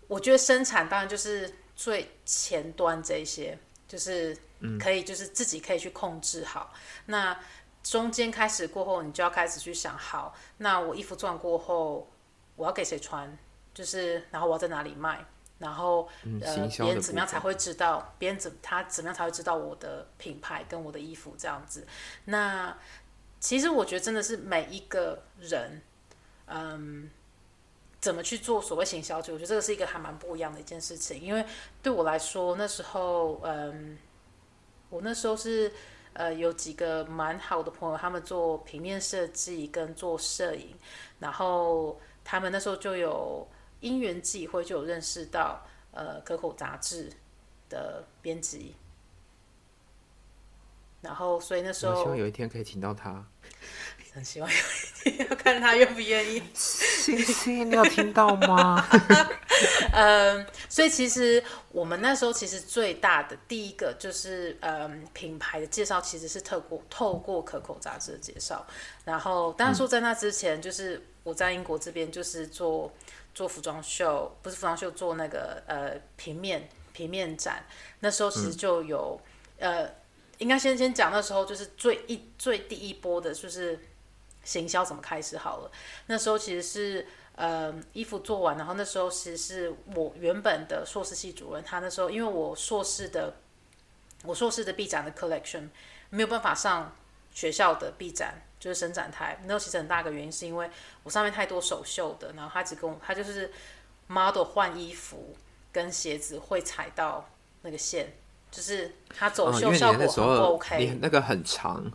[0.07, 3.55] 我觉得生产当然就是最前端这些，
[3.87, 4.35] 就是
[4.79, 6.73] 可以就是自己可以去控制好。
[6.73, 7.39] 嗯、那
[7.83, 12.09] 中间开始过后，你就要开始去想好，那我衣服做完过后，
[12.59, 13.37] 我要给谁穿？
[13.73, 15.25] 就是然后我要在哪里卖？
[15.59, 18.13] 然后、嗯、呃别人怎么样才会知道？
[18.17, 21.87] 别人怎他怎么样才会知道我的品牌跟我的衣服这样子？
[22.25, 22.77] 那
[23.39, 25.81] 其实我觉得真的是每一个人，
[26.47, 27.09] 嗯，
[27.99, 29.21] 怎么去做所谓行销？
[29.21, 31.21] 就我觉得这个是一个还蛮不一样的一件事情。
[31.21, 31.45] 因为
[31.81, 33.97] 对我来说，那时候，嗯，
[34.89, 35.71] 我那时候是
[36.13, 40.75] 呃有几个蛮好的朋友，他们做平面设计跟做摄影，
[41.19, 41.99] 然后
[42.31, 43.47] 他们那时候就有
[43.79, 47.11] 因缘际会就有认识到呃可口杂志
[47.69, 48.75] 的编辑。
[51.01, 53.25] 然后，所以那时候，我希望有一天可以请到他。
[54.13, 54.57] 很希望有
[55.05, 56.43] 一天要看他愿不愿意。
[56.53, 58.85] 星星，你有听到吗？
[59.93, 68.65] 嗯， 所以其实我们那时候其实最大的第一个就是嗯品牌的介绍，其实是透过透过可口杂志的介绍。
[69.05, 72.91] 然后，当然说在那之前，就是我在英国这边就是做
[73.33, 77.65] 做服装秀，不是服装秀，做那个呃平面平面展。
[78.01, 79.21] 那时候其实就有、
[79.59, 79.95] 嗯、呃。
[80.39, 83.77] 应该先先讲那时候就是最一最第一波的，就是
[84.45, 85.71] 行销怎么开始好了。
[86.05, 87.05] 那时候其实是
[87.35, 93.35] 呃衣服做完，然后那时候其实是我原本的硕士系主任，他那时候因为我硕士的
[94.23, 95.67] 我硕士的毕展的 collection
[96.09, 96.95] 没有办法上
[97.33, 99.39] 学校的毕展，就是伸展台。
[99.43, 100.69] 那时候其实很大个原因是因为
[101.03, 103.51] 我上面太多手绣的，然后他只跟我他就是
[104.07, 105.35] model 换衣服
[105.71, 107.29] 跟鞋子会踩到
[107.61, 108.13] 那个线。
[108.51, 111.85] 就是他走秀效果很不 OK，、那个很长，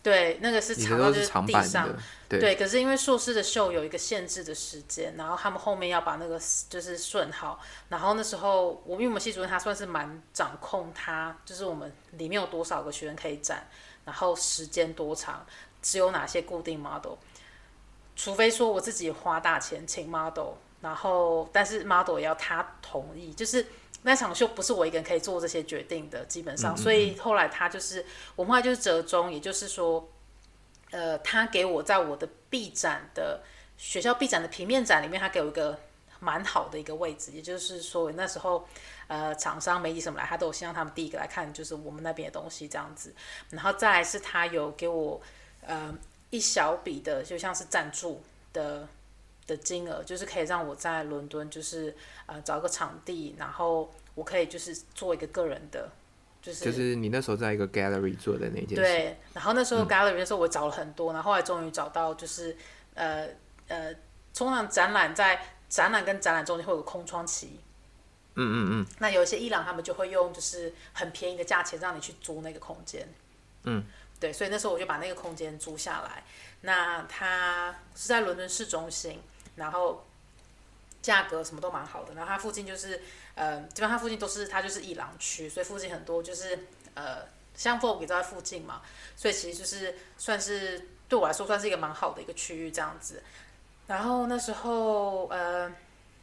[0.00, 1.88] 对，那个是长到就是地上，
[2.28, 2.54] 对，对。
[2.54, 7.58] 可是因为硕士的秀有一个限制的时间，然后他们后面要把那个就是顺好，
[7.88, 13.66] 然后那时候我因为我们系主任他算是蛮掌控他，就是我们里面有多少个学员可以展，
[14.04, 15.44] 然后时间多长，
[15.84, 17.14] 只有哪些固定 model，
[18.16, 23.64] 除非说我自己花大钱请 model，然后但是 model 也要他同意，就是。
[24.06, 28.04] 那场秀不是我一个人可以做这些决定的，基本上，所以后来他就是，
[28.36, 30.06] 我们后来就是折中，也就是说，
[30.90, 33.40] 呃，他给我在我的 B 展的
[33.78, 35.80] 学校 B 展的平面展里面，他给我一个
[36.20, 38.68] 蛮好的一个位置，也就是说那时候，
[39.06, 43.14] 呃，厂商媒体什么来，他都有希望他们第一个来看就是我们那边的东西这样子，
[43.48, 45.18] 然后再来是他有给我
[45.66, 45.94] 呃
[46.30, 48.88] 一小笔的，就像是赞助的。
[49.46, 51.94] 的金额就是可以让我在伦敦，就是
[52.24, 55.86] 呃找个场地，然后我可以就是做一个个人的，
[56.40, 58.76] 就是就是你那时候在一个 gallery 做的那件事。
[58.76, 62.56] 对，然后那时候 gallery 的时候我找了很多，嗯、然后后来终于找到，就是
[62.94, 63.28] 呃
[63.68, 63.94] 呃，
[64.34, 65.38] 通常展览在
[65.68, 67.60] 展览跟展览中间会有个空窗期。
[68.36, 68.86] 嗯嗯嗯。
[69.00, 73.06] 那有一些伊朗他们就会用就是很便宜的价钱让你去租那个空间。
[73.64, 73.84] 嗯。
[74.24, 76.22] 对，所以那时候我就把那个空间租下来。
[76.62, 79.20] 那它是在伦敦市中心。
[79.56, 80.04] 然后
[81.00, 83.00] 价格什么都蛮好的，然后它附近就是
[83.36, 86.58] 呃，基本上它附近都是它就是一廊区，所以附近很多就是
[86.94, 88.82] 呃，像 Vogue 也在附近嘛，
[89.14, 93.22] 所以其实就是算是对我来说算是一个蛮好的一个区域这样子。
[93.86, 95.72] 然后那时候呃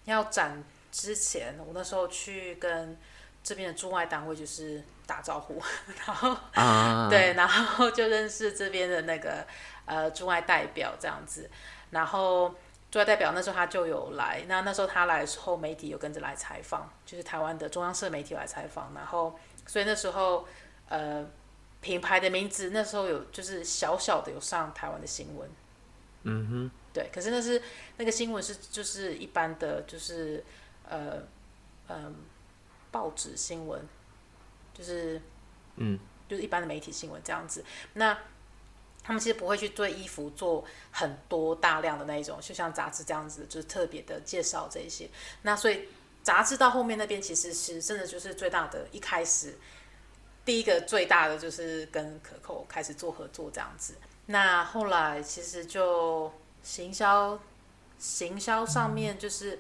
[0.04, 2.98] 要展之前，我那时候去跟
[3.42, 5.62] 这边的驻外单位就是打招呼，
[6.06, 7.10] 然后、uh.
[7.12, 9.46] 对，然后就认识这边的那个
[9.86, 11.50] 呃驻外代表这样子，
[11.90, 12.54] 然后。
[12.92, 19.34] 驻外代表那时候他就有来，那那时候他来的时候，媒体有跟着来采访，就是台湾的中央社媒体来采访，然后
[19.66, 20.46] 所以那时候
[20.90, 21.26] 呃
[21.80, 25.50] 品牌的名字那时候有就是小小的有上台湾的新闻，
[26.24, 27.10] 嗯哼，对。
[27.14, 27.62] 可是那是
[27.96, 30.44] 那个新闻是就是一般的，就是
[30.90, 31.24] 呃
[31.88, 32.12] 呃
[32.92, 33.82] 报纸新闻，
[34.82, 35.22] 就是
[35.76, 37.64] 嗯，就是一般的媒体新闻这样子。
[37.94, 38.18] 那
[39.04, 45.08] 他们其实不会去对衣服做很多大量的那一种，就像杂志这样子，就是特别的介绍这一些。
[45.44, 45.88] 那所以
[46.24, 49.56] 杂志到后面那边其实是真的就是最大的，一开始
[50.44, 53.96] 第一个最大的就是跟可口开始做合作这样子。
[54.26, 56.32] 那后来其实就
[56.64, 57.40] 行销
[57.98, 59.60] 行销上面就是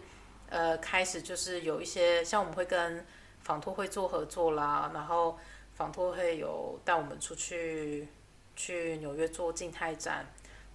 [0.49, 3.05] 呃开始就是有一些像我们会跟
[3.43, 5.37] 纺拓会做合作啦，然后
[5.73, 8.07] 纺拓会有带我们出去。
[8.53, 10.25] 去纽约做静态展，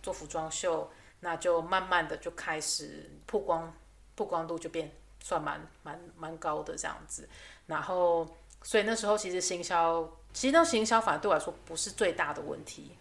[0.02, 0.90] 做服装秀，
[1.20, 3.72] 那就慢慢的就开始曝光，
[4.16, 4.90] 曝光度就变
[5.22, 7.28] 算蛮蛮蛮高的这样子。
[7.66, 8.26] 然后，
[8.62, 12.96] 所以那时候其实行销，其实那行销反而对我来说不是最大的问题。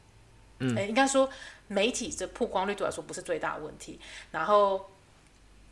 [0.59, 1.27] 嗯，欸、应该说
[1.67, 3.99] 媒体这曝光率对我来说不是最大的问题。
[4.29, 4.91] 然后，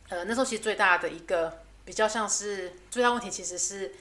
[0.08, 3.94] 呃，那时候其实最大的一个比较像是最大问题其实是。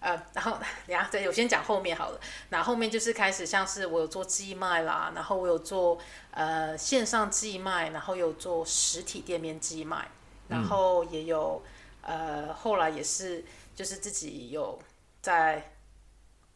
[0.00, 0.52] 呃，然后，
[0.86, 2.20] 等下，对，我先讲后面好了。
[2.50, 5.98] 那后面就是开始像是我有做寄卖啦，然后我有做
[6.30, 10.08] 呃线上寄卖，然后有做实体店面寄卖，
[10.46, 11.60] 然后也有、
[12.02, 14.78] 嗯、呃后来也是就是自己有
[15.20, 15.72] 在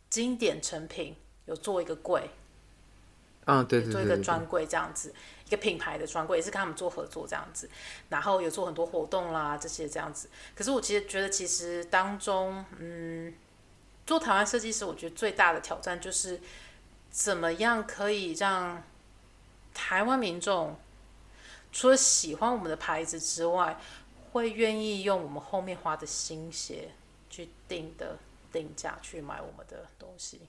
[0.09, 1.17] 经典成品
[1.47, 2.31] 有做一个柜，
[3.45, 7.71] 啊对对，对，做一个专柜这样子，一个品牌的专柜也是跟他们做合作这样子，
[8.09, 10.29] 然后有做很多活动啦这些这样子。
[10.57, 13.33] 可是我其实觉得其实当中嗯。
[14.05, 16.41] 做台湾设计师，我觉得最大的挑战就是
[17.13, 18.83] 怎么样可以让
[19.73, 20.77] 台湾民众
[21.71, 23.79] 除了喜欢我们的牌子之外，
[24.33, 26.91] 会愿意用我们后面花的心血
[27.31, 28.19] 去定的
[28.53, 30.41] 定价去买我们的东西，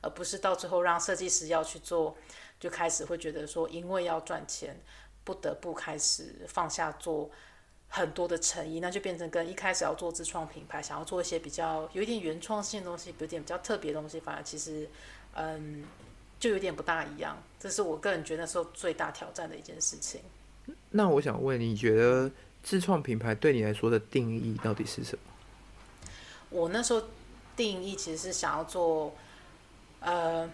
[0.00, 2.16] 而不是到最后让设计师要去做，
[2.60, 4.76] 就开始会觉得说，因为要赚钱，
[5.24, 7.28] 不得不开始放下做。
[7.92, 14.88] 很多的诚意，那就变成跟一开始要做自创品牌，想要做一些比较有一点原创性的东西，有点比较特别的东西，反而其实，
[15.34, 15.84] 嗯，
[16.38, 17.36] 就有点不大一样。
[17.58, 20.20] 这是我个人觉得那时候最大挑战的一件事情。
[20.90, 22.30] 那我想问，你觉得
[22.62, 25.22] 自创品牌对你来说的定义到底是什么？
[26.50, 27.02] 我那时候
[27.56, 29.12] 定义其实是想要做，
[29.98, 30.48] 呃，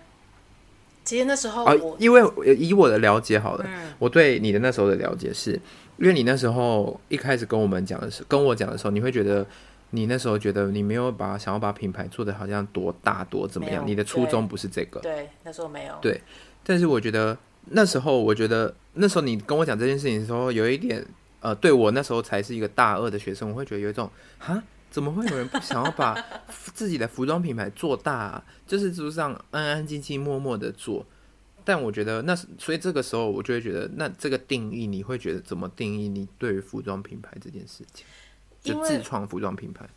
[1.06, 2.22] 其实那时候因为
[2.54, 5.58] 以我的了解好了，嗯，我对你的那时候的了解是。
[5.98, 9.46] 因为你那时候一开始跟我们讲的时候，跟我讲的时候，你会觉得
[9.92, 15.00] 你那时候觉得你没有把想要把品牌做的好像多大多怎么样，你的初衷不是这个。
[15.00, 15.94] 对，那时候没有。
[16.02, 16.20] 对，
[16.62, 17.34] 但是我觉得
[17.70, 21.02] 那时候，我觉得那时候你跟我讲这件事情的时候，有一点
[21.40, 26.14] 呃，对我那时候才是一个大二的学生，我会觉得有一种哈，怎么会有人不想要把
[26.74, 28.44] 自己的服装品牌做大啊？
[28.66, 31.04] 就是就是这样安安静静默默的做。
[31.64, 38.04] 但我觉得那所以这个时候我就会觉得，那这个定义你会觉得怎么定义你对于服装品牌这件事情？
[38.62, 39.88] 就自创服装品牌。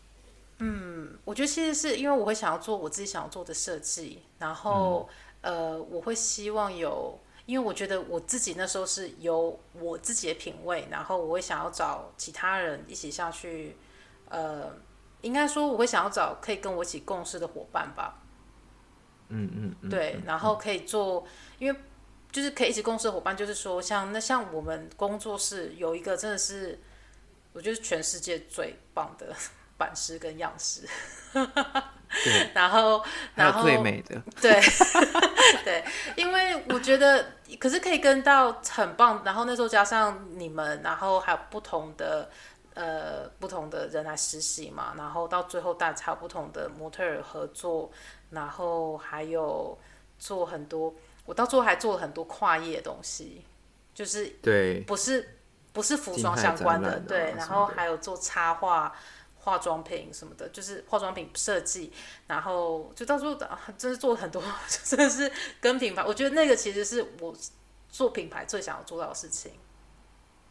[0.59, 5.07] 嗯，我觉得其实是因为我会想要做我自己想要做的设计，然后、
[5.41, 13.75] 嗯、呃，我会希望有，因为我觉得我自己那时候是有我自己的品味，然后我会想要找其他人一起下去，
[14.30, 14.71] 呃，
[15.21, 18.19] 应该说我会想要找可以跟我一起共事的伙伴吧。
[19.30, 21.23] 嗯嗯，嗯，对，然后可以做，
[21.59, 21.80] 因为
[22.32, 26.80] 就是可以一起共事的伙伴，就是说像那像我们工作室有一个真的是，
[27.53, 29.36] 我觉得全世界最棒的
[29.77, 30.82] 版师跟样师，
[32.23, 33.03] 对，然后
[33.36, 34.59] 然后最美的，对
[35.63, 35.84] 对，
[36.15, 42.30] 因为我觉得可是可以跟到很棒，然后那时候加上你们，然后还有不同的
[42.80, 47.91] 呃不同的人来实习嘛，然后到最后大家不同的模特儿合作。
[48.32, 49.75] 然后还有
[50.19, 50.93] 做很多，
[51.25, 53.43] 我到最后还做了很多跨业的东西，
[53.91, 55.39] 就是对，不是
[55.73, 57.34] 不是服装相关的，对。
[57.36, 58.95] 然后还有做插画、
[59.39, 61.91] 化妆品什么的，就是化妆品设计。
[62.27, 63.36] 然后就到时候
[63.75, 64.43] 真是做了很多，
[64.86, 66.03] 真的是跟品牌。
[66.05, 67.36] 我觉得那个其实是我
[67.89, 69.53] 做品牌最想要做到的事情，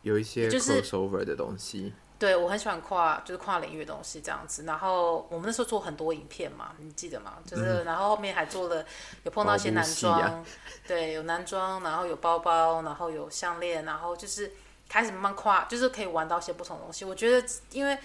[0.03, 1.95] 有一些 crossover 的东西。
[2.19, 4.65] 对，我很喜欢跨，就是跨领域的东西这样子。
[4.65, 7.35] 然后我们那时候做很多影片嘛，你记得吗？
[7.47, 8.85] 就是、嗯、然后后面还做了，
[9.23, 10.45] 有碰到一些男装、啊，
[10.89, 14.53] 对，有男装，然后有包包，然后有项链，然后就是
[14.89, 17.05] 开始慢慢跨，就是可以玩到一些不同的东西。
[17.05, 17.97] 我觉得，因为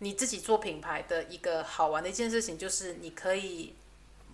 [0.00, 3.74] 你自己做品牌的一个好玩的一件事情，就是你可以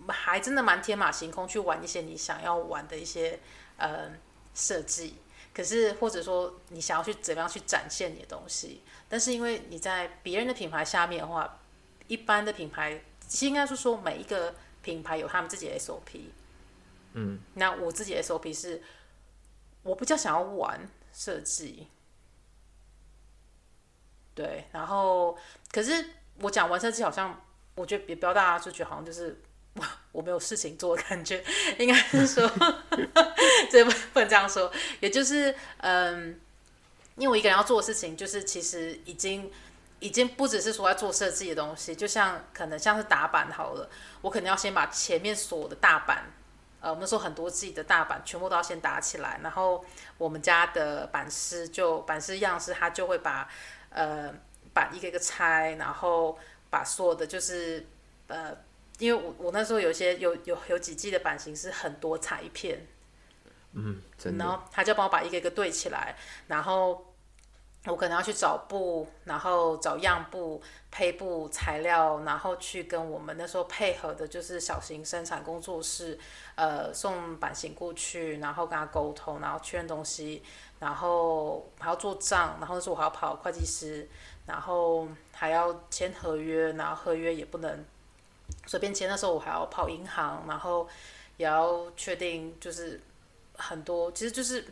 [0.09, 3.39] 还真的蛮天马行空去玩一些你想要玩的一些
[3.77, 4.11] 呃
[4.53, 5.15] 设计。
[5.59, 8.81] 可是或者说你想要去怎么样去展现你的东西。
[9.09, 11.59] 但是因为你在别人的品牌下面的话，
[12.07, 16.29] 一般的品牌其实应该是说每一个品牌有他们自己的 SOP。
[17.11, 18.81] 嗯，那我自己的 SOP 是，
[19.83, 20.79] 我比较想要玩，
[21.11, 21.87] 设计。
[24.33, 25.37] 对，然后
[25.73, 27.41] 可是我讲完设计，好像
[27.75, 29.41] 我觉得也不要大家就觉得好像就是
[29.75, 31.43] 我 我没有事情做的感觉，
[31.77, 32.49] 应该是说
[33.71, 36.39] 这不不能这样说，也就是嗯，
[37.15, 39.51] 因为我一个人要做的事情，就是其实已经
[39.99, 43.89] 已经不只是说要做设计的东西，就像可能像是打板好了，
[44.21, 46.31] 我可能要先把前面所有的大板，
[46.81, 49.85] 呃，我们说很多自己的大板全部都要先打起来，然后
[50.17, 53.49] 我们家的板师就板师样式，他就会把。
[53.91, 54.31] 呃，
[54.71, 56.37] 把一个一个拆，然后
[56.69, 57.83] 把所有的就是
[58.27, 58.55] 呃，
[58.99, 62.85] 因为我我那时候有些有有有几季的版型是很多裁片，
[63.73, 64.45] 嗯，真的。
[64.45, 66.15] 然后他就帮我把一个一个对起来，
[66.47, 67.13] 然后
[67.85, 76.19] 我可能要去找布，然后找样布、胚布材料，然后去跟我们那时候配合的就是小型生产工作室，
[76.55, 80.43] 呃，送版型过去，然后跟他沟通，然后确认东西。
[80.79, 84.07] 然后还要做账，然后那时候我还要跑会计师，
[84.45, 87.83] 然后还要签合约，然后合约也不能
[88.69, 89.09] 随便签。
[89.09, 90.87] 那时候我还要跑银行，然后
[91.37, 93.01] 也要确定，就是
[93.55, 94.63] 很多，其实就是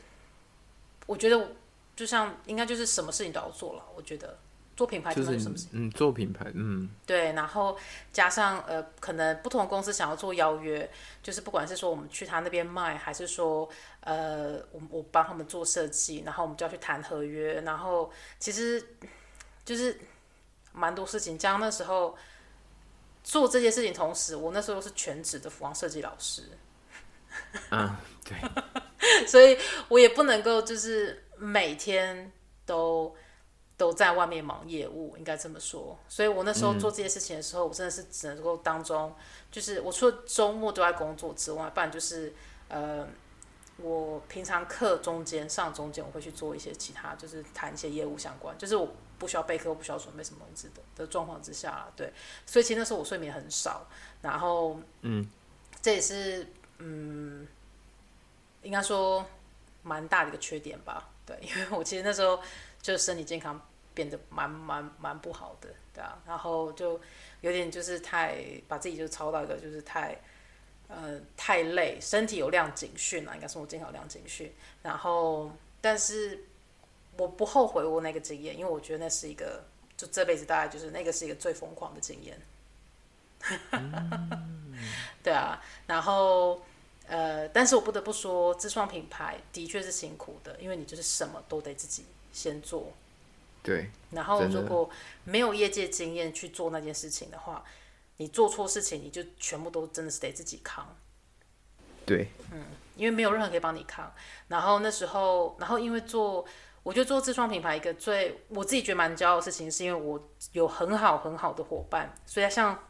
[1.08, 1.50] 我觉得
[1.95, 4.38] 就像应该就是什么事情都要做了，我觉得。
[4.78, 5.66] 做品牌就是什么事？
[5.72, 7.76] 嗯，做品牌，嗯，对，然后
[8.14, 10.88] 加上呃，可能不同公司想要做邀约，
[11.24, 13.68] 就是不管是说我们去他那边卖，还是说
[14.02, 18.86] 呃，我我帮他们做设计，然后我们就要去谈合约，然后其实
[19.66, 20.00] 就是
[20.74, 21.36] 蛮多事情。
[21.39, 22.16] 加上那时候
[23.28, 26.43] 做这些事情，同时我那时候是全职的服装设计老师，
[27.71, 28.38] 嗯， 对，
[29.28, 29.57] 所以
[29.89, 32.32] 我也不能够就是每天
[32.65, 33.15] 都。
[33.80, 35.95] 都在外面忙业务，应该这么说。
[36.09, 39.13] 所以我那时候做这些事情的时候，嗯、我真的是只能够当中，
[39.51, 42.34] 就是我除了周末都在工作之外，不然就是
[42.69, 43.07] 呃，
[43.78, 52.11] 我平常课中间上中间我会去做一些其他，就是谈一些业务相关，就是我不需要备课，不需要准备什么东西的的状况之下，对。
[52.45, 53.86] 所以其实那时候我睡眠很少，
[54.22, 55.28] 然后嗯，
[55.82, 56.47] 这也是
[56.78, 57.47] 嗯，
[58.63, 59.26] 应该说
[59.84, 62.39] 蛮大的一个缺点吧，对，因为我其实那时候。
[62.80, 63.59] 就身体健康
[63.93, 66.97] 变得蛮蛮蛮不好的，对啊，然后就
[67.41, 70.18] 有点就是太把自己就操到一个就是太
[70.88, 74.53] 呃太累，身体有亮警讯啊，应该说我经常亮警讯，
[74.84, 75.51] 然后
[75.82, 76.45] 但是
[77.18, 79.63] 我不后悔我那个经验，因为我觉得那是一个
[79.95, 82.39] 就这辈子大概就是那个是一个最疯狂的经验，
[85.24, 86.61] 对啊，然后
[87.07, 92.05] 呃，但是我不得不说，自创品牌的确是辛苦的，因为你就是什么都得自己。
[92.30, 92.93] 先做，
[93.63, 93.89] 对。
[94.11, 94.88] 然后如果
[95.24, 97.63] 没有业界经验去做那件事情的话，
[98.18, 100.95] 你做错事情，你就全部都真的是得自己扛。
[102.05, 102.63] 对，嗯，
[102.95, 104.13] 因为没有任何人可以帮你扛。
[104.49, 106.45] 然后那时候，然后因为做，
[106.88, 110.17] 我觉得做自创品牌一个最我自己觉得蛮骄傲的事情，是因为我
[110.53, 112.81] 有很好很好的伙伴，所以像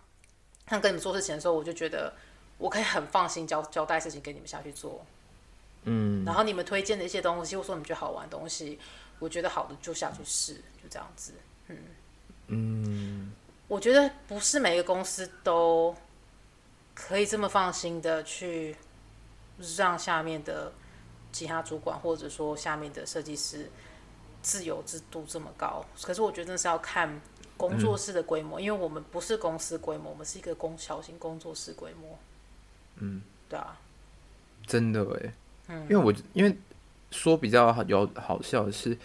[0.67, 2.13] 像跟你们做事情的时候，我就觉得
[2.59, 5.03] 我可以很放心交交代事情给你们下去做。
[5.85, 8.79] 嗯，然后你们推荐的一些东西，或者说你们觉得好玩的东西。
[9.17, 11.33] 我觉得好的就下去试，就这样子。
[11.65, 11.77] 嗯
[12.49, 13.31] 嗯，
[13.67, 15.95] 我觉得不是每个公司都
[16.93, 18.75] 可以这么放心的去
[19.75, 20.71] 让下面的
[21.31, 23.67] 其他主管或者说下面的设计师
[24.47, 25.83] 自由之度这么高。
[26.01, 27.19] 可是我觉得那是要看
[27.57, 32.17] 工作室的规模，嗯，因为我们不是公司规模，我们是一个工小型工作室规模。
[32.97, 33.77] 嗯，对啊，
[34.65, 35.33] 真的哎，
[35.67, 36.57] 嗯，因为我因为。
[37.09, 38.97] 说比较有好笑的是，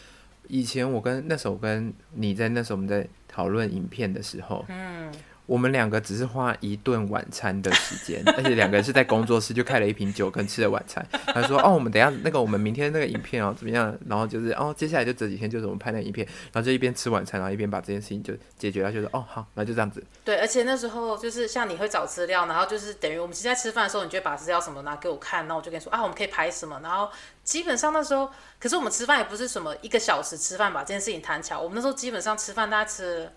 [0.49, 5.09] 以前我跟那时候跟你在那时候我们在讨论影片的时候，嗯。
[5.47, 11.05] 我们两个只是花一顿晚餐的时间， 而且两个人是在工作室就开了一瓶酒跟吃了晚餐。
[11.27, 13.95] 他说：“哦，我们等下那个我们明天那个影片哦怎么样？
[14.07, 26.79] 然后就是哦，接下来就这几天就是我们拍那个影片，然后就一边吃晚餐，然后一边把这件事情就解决了，就说哦好，那就这样子。”对，而且那时候就是像你会找资料，然后就是等于我们其实在吃饭的时候，你就会把资料什么拿给我看，然后我就跟你说啊，我们可以拍什么。
[26.83, 27.11] 然后
[27.43, 28.31] 基本上那时候，
[28.61, 33.31] 可是我们吃饭也不是什么一个小时吃饭把这件事情谈起来，我们那时候基本上吃饭大家吃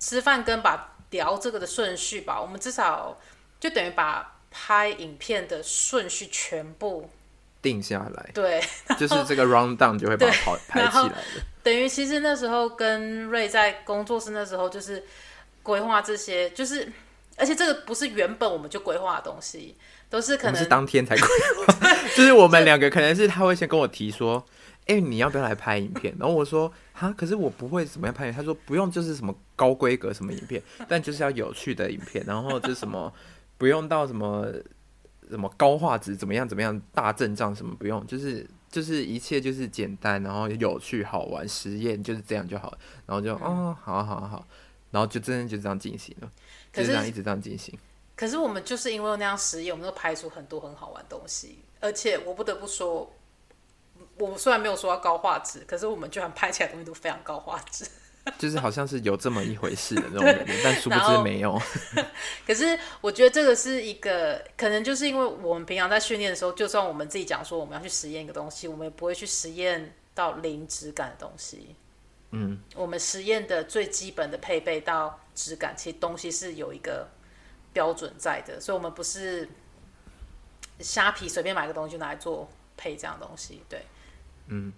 [0.00, 0.93] 吃饭跟把。
[1.10, 3.18] 聊这个的顺序吧，我们至少
[3.60, 7.10] 就等于把拍影片的顺序全部
[7.62, 8.30] 定下来。
[8.34, 8.62] 对，
[8.98, 11.42] 就是这个 round down 就会把它拍拍起来的。
[11.62, 15.04] 等于其实那时候跟瑞在工作室那时候就是
[15.62, 16.92] 规划这些，就是
[17.36, 19.76] 而且这个不是原本我们就规划的东西，
[20.10, 21.28] 都是可能是当天才规
[21.66, 21.94] 划。
[22.14, 24.44] 就是我们两个可能是他会先跟我提说。
[24.86, 26.14] 哎、欸，你要不要来拍影片？
[26.18, 28.30] 然后我说，哈，可是我不会怎么样拍。
[28.30, 32.24] 他说不用，就是什么高规格什么影片， 但就是要有趣的影片。
[32.26, 33.12] 然后就什么
[33.56, 34.46] 不用到什么
[35.30, 44.46] 什么高画质，怎么样怎么样大阵仗什么不用，就是就是一切就是简单，然后有趣好玩，实验就是这样就好了，然后就、嗯、哦，好好好，
[44.90, 46.30] 然后就真的就这样进行了，
[46.72, 47.78] 就这样一直这样进行。
[48.14, 53.10] 可是我们就是因为那样实验，我们都拍出很多很好玩的东西，而且我不得不说，
[54.18, 57.84] 我虽然没有说要高画质，可是我们居然拍起来东西都非常高画质。
[58.38, 61.60] 就是好像是有这么一回事的那种感觉，但殊不知没有。
[62.46, 71.76] 可是我觉得这个是一个，可能就是因为我们平常在训练的时候，就算我们自己讲说我们要去实验一个东西，我们也不会去实验到零质感的东西。
[72.30, 77.06] 嗯，我们实验的最基本的配备到质感，其实东西是有一个
[77.74, 79.46] 标准在的，所以我们不是
[80.80, 83.62] 虾皮随便买个东西就拿来做配这样东西。
[83.68, 83.84] 对，
[84.48, 84.72] 嗯。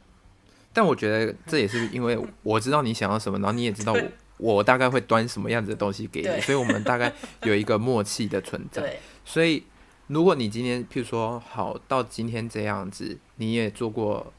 [0.73, 7.11] 但我觉得这也是因为我知道你想要什么，然后你也知道我我大概会端什么样子的东西给你，所以我们大概
[7.45, 8.99] 有一个默契的存在。
[9.25, 9.65] 所以
[10.09, 14.31] 如果你今天譬如说好到今天这样子，你也做过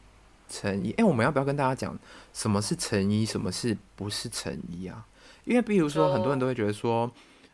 [0.48, 1.98] 成衣，哎，我们要不要跟大家讲
[2.34, 5.08] 什么是成衣，什么是不是成衣啊？
[5.44, 7.12] 因为比如说很多人都会觉得说，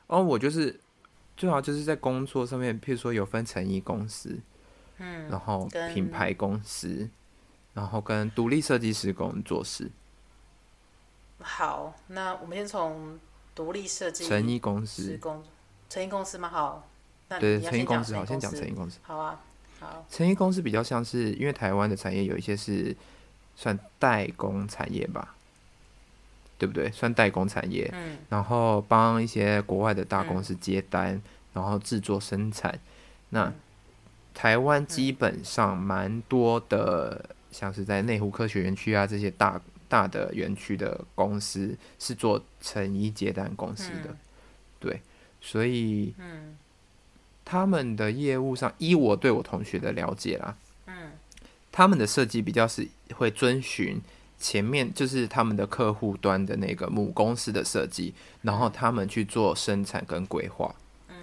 [0.08, 0.78] 哦，我就是
[1.38, 4.38] 最好就是在工作上面，譬如说有分成衣公司，
[4.98, 7.10] 嗯，然后品牌公司。
[7.74, 9.90] 然后跟独立设计师工作室。
[11.40, 13.20] 好，那我们先从
[13.54, 15.20] 独立设计成衣公司。
[15.90, 16.48] 成衣公司吗？
[16.50, 16.88] 好，
[17.28, 19.00] 那对成衣公司好，先讲成衣公司。
[19.02, 19.42] 好啊，
[19.80, 20.06] 好。
[20.10, 22.96] 成衣公司比较像是，因为台湾的产业有一些是
[23.56, 25.36] 算代工产业吧，
[26.58, 26.90] 对不对？
[26.92, 27.90] 算代工产业。
[27.94, 28.20] 嗯。
[28.30, 32.80] 然后帮一些国外的大公司接单，嗯、然后制作生产。
[33.30, 33.56] 那、嗯、
[34.34, 37.36] 台湾基本上蛮多的。
[37.54, 44.18] 像是在内湖科学园区啊，这些大大的园区的公司是做成衣接单公司的，嗯、
[44.80, 45.02] 对，
[45.40, 46.58] 所以，嗯，
[47.46, 51.12] 他们的业务上，依我对我同学的了解啦，嗯，
[51.72, 54.02] 他们的设计比较是会遵循
[54.40, 60.76] 前面就是他们的客户端的那个母公司的设计，然后他们去做生产跟规划，
[61.08, 61.16] 嗯，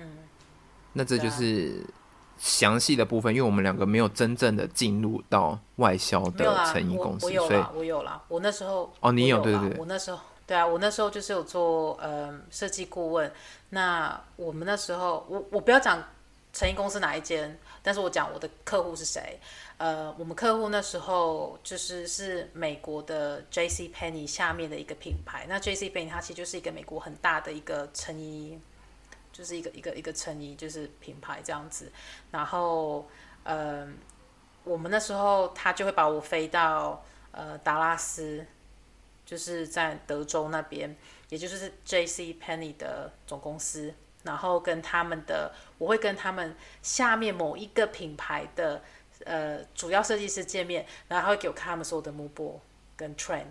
[0.92, 1.84] 那这就是。
[2.42, 8.22] 详细的部分，因为我们两个没有真正的进入到外销的成衣公司，我有所以我有啦。
[8.28, 13.30] 我那时候哦，你有对对对，我那时候对啊，我那时候就是有做呃设计顾问。
[13.68, 16.02] 那我们那时候，我我不要讲
[16.52, 19.38] 成衣公司哪一间，但是我讲我的客户是谁。
[19.76, 23.90] 呃，我们客户那时候就是是美国的 J.C.
[23.94, 25.44] Penney 下面的一个品牌。
[25.46, 25.90] 那 J.C.
[25.90, 28.58] Penney 它其实就是一个美国很大的一个成衣。
[29.32, 31.90] 就是一个一个一个成衣，就是品牌这样子。
[32.30, 33.08] 然后，
[33.44, 33.88] 呃，
[34.64, 38.46] 我们那时候他就会把我飞到呃达拉斯，
[39.24, 40.96] 就是在德州那边，
[41.28, 42.34] 也就是 J.C.
[42.34, 43.94] Penney 的总公司。
[44.22, 48.82] 然后跟他们的，我会跟他们下面某一个品牌的
[49.24, 52.58] 呃主要设计师见面，然后他会给我看他们所有的 board
[52.96, 53.46] 跟 trend，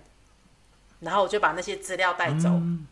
[0.99, 2.85] 然后我就把那些资料带走，嗯、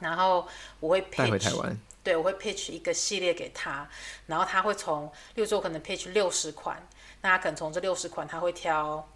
[0.00, 0.48] 然后
[0.80, 1.78] 我会带回台湾。
[2.02, 3.86] 对，我会 pitch 一个系列给他，
[4.26, 6.80] 然后他会从，例如说我可能 pitch 六十款，
[7.20, 9.06] 那他可能从这六十款他会挑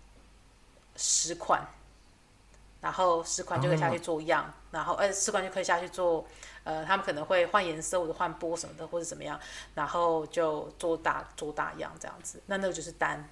[0.95, 1.67] 十款，
[2.83, 4.53] 然后十款就可以下去做样，oh.
[4.73, 6.27] 然后呃十款就可以下去做，
[6.65, 9.41] 呃他们可能会换颜色或者换波什么的或者怎么样，
[9.75, 13.27] 然后就做大做大样这样子，那那个就是单，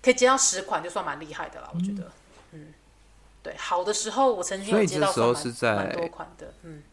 [0.00, 2.04] 可以接到十款就算蛮厉害的了，我觉得，
[2.52, 2.74] 嗯，嗯，
[3.42, 6.84] 对，好的时候我曾经有接到蛮蛮多款的，嗯。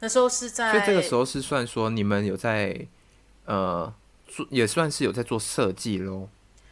[0.00, 2.86] 那时候是在，所以这个时候是算说你们有在，
[3.46, 3.92] 呃，
[4.28, 6.28] 做也算是有在做设计喽，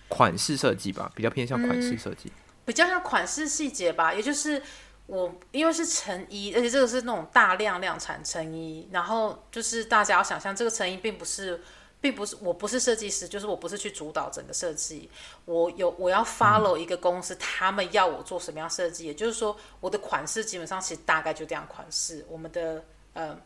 [0.07, 4.15] 款式设计吧，比较偏向款式设计，嗯，比较像款式细节吧。
[4.15, 4.63] 也就是
[5.07, 11.61] 我因为是成衣，而且这个是那种大量量产成衣，然后就是大家要想象这个成衣并不是，
[12.01, 15.11] 并不是我不是设计师，就是我不是去主导整个设计，
[15.47, 22.85] 我有我要 follow 一个公司，嗯，他们要我做什么样设计，也就是说我的款式基本上其实大概就这样款式，我们的。
[23.17, 23.41] 嗯，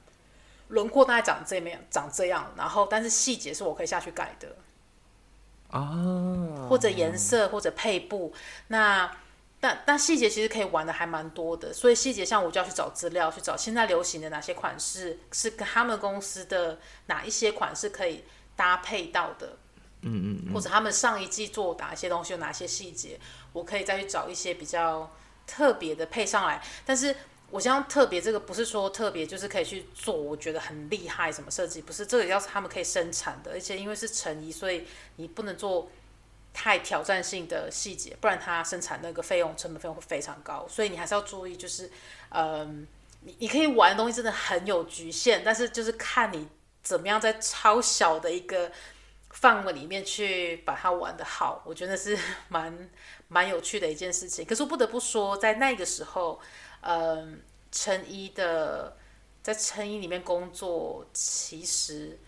[0.68, 4.56] 轮廓大概长这面，长这样，然后但是细节是我可以下去改的。
[5.70, 8.32] 啊，或者颜色或者配布，
[8.66, 9.08] 那
[9.60, 18.24] 但但细节其实可以玩的还蛮多的，所以细节像我就要去找资料，去找现在流行的哪些款式是跟他们公司的哪一些款式可以
[18.56, 19.56] 搭配到的，
[20.00, 23.20] 嗯嗯，或者他们上一季做哪些东西有哪些细节，
[23.52, 25.08] 我可以再去找一些比较
[25.46, 27.14] 特别的配上来，但是。
[27.50, 34.86] 我想特别这个不是说特别就是可以去做，我觉得很厉害什么设计，不是这个要是他们可以生产的，而且因为是成衣，所以
[35.16, 35.90] 你不能做
[36.52, 41.90] 太挑战性的细节，不然它生产那个费用成本费用会非常高，所以你还是要注意，就是
[42.30, 42.86] 嗯，
[43.22, 46.48] 你你可以玩的东西真的很有局限，但是就是看你
[46.82, 48.70] 怎么样在超小的一个
[49.30, 52.90] 范围里面去把它玩得好，我觉得是 蛮
[53.28, 54.44] 蛮有趣的一件事情。
[54.44, 56.40] 可是我不得不说，在那个时候，
[56.80, 58.96] 嗯，成衣的
[59.42, 62.18] 在成衣里面工作其实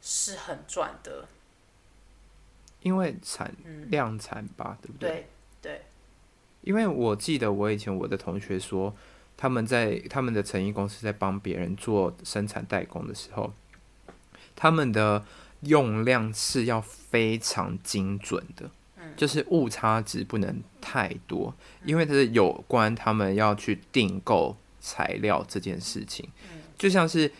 [0.00, 1.26] 是很赚的，
[2.82, 3.54] 因为产
[3.88, 5.08] 量产吧，嗯、对不对？
[5.10, 5.26] 对
[5.62, 5.82] 对。
[6.62, 8.94] 因为我记得我以前我的同学说，
[9.36, 13.52] 他们在他们的成衣公司在帮别人做生产代工的时候，
[14.54, 15.24] 他们的。
[15.62, 18.70] 用量是要非常精准的，
[19.16, 21.54] 就是误差值不能太多，
[21.84, 26.26] 因为它是有关他们要去订购材料这件事情。
[26.78, 27.30] 就像是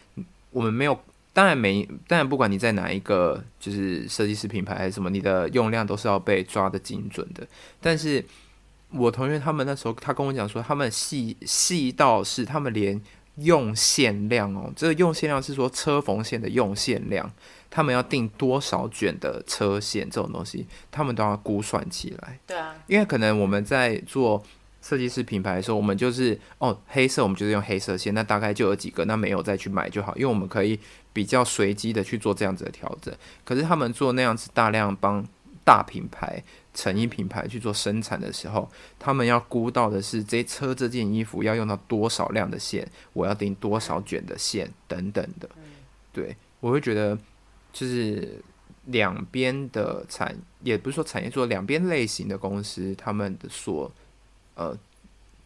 [0.50, 0.98] 我们没有，
[1.32, 7.46] 当然没，当然不管你在哪一个就是设计师品牌还是什么，你的用量都是要被抓的精准的。
[7.80, 8.24] 但是
[8.90, 13.00] 我同学他们那时候，他跟我讲说，他们细细到是他们连
[13.36, 17.30] 用线量哦，这个用线量是说车缝线的用线量。
[17.70, 22.38] 他们要订多少卷的车线这种东西，他们都要估算起来。
[22.46, 24.42] 对啊，因为可能我们在做
[24.80, 30.78] 设计师品牌的时候，我们就是哦，黑色我们就是用黑色线，那大概就有几个，那没有再去买就好，因为我们可以
[31.12, 33.12] 比较随机的去做这样子的调整。
[33.44, 35.26] 可是他们做那样子大量帮
[35.64, 36.40] 大品牌、
[36.72, 45.48] 成衣品牌去做生产的时候，他们要估到的是这车这件衣服要用到多少量的线，我要订多少卷的线等等的。
[46.12, 47.18] 对，我会觉得。
[47.76, 48.42] 就是
[48.86, 53.92] 两边的产，也不是说产业做两边类型的公司，他们的所
[54.54, 54.74] 呃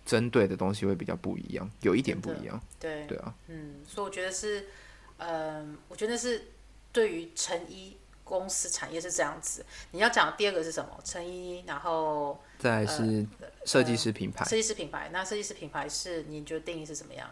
[0.06, 2.62] 针对的东西会比较不一样，有一点不一样。
[2.78, 4.68] 对对啊，嗯，所以我觉得是，
[5.16, 6.52] 嗯、呃，我觉得是
[6.92, 9.66] 对于成衣公司产业是这样子。
[9.90, 11.00] 你要讲的第二个是什么？
[11.02, 13.26] 成衣，然后再是
[13.64, 14.44] 设计师品牌。
[14.44, 17.28] 设计师品牌，那设计师品牌是你觉得定义是怎么样？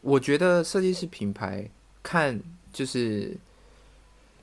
[0.00, 1.68] 我觉得设计师品牌
[2.04, 2.40] 看。
[2.72, 3.36] 就是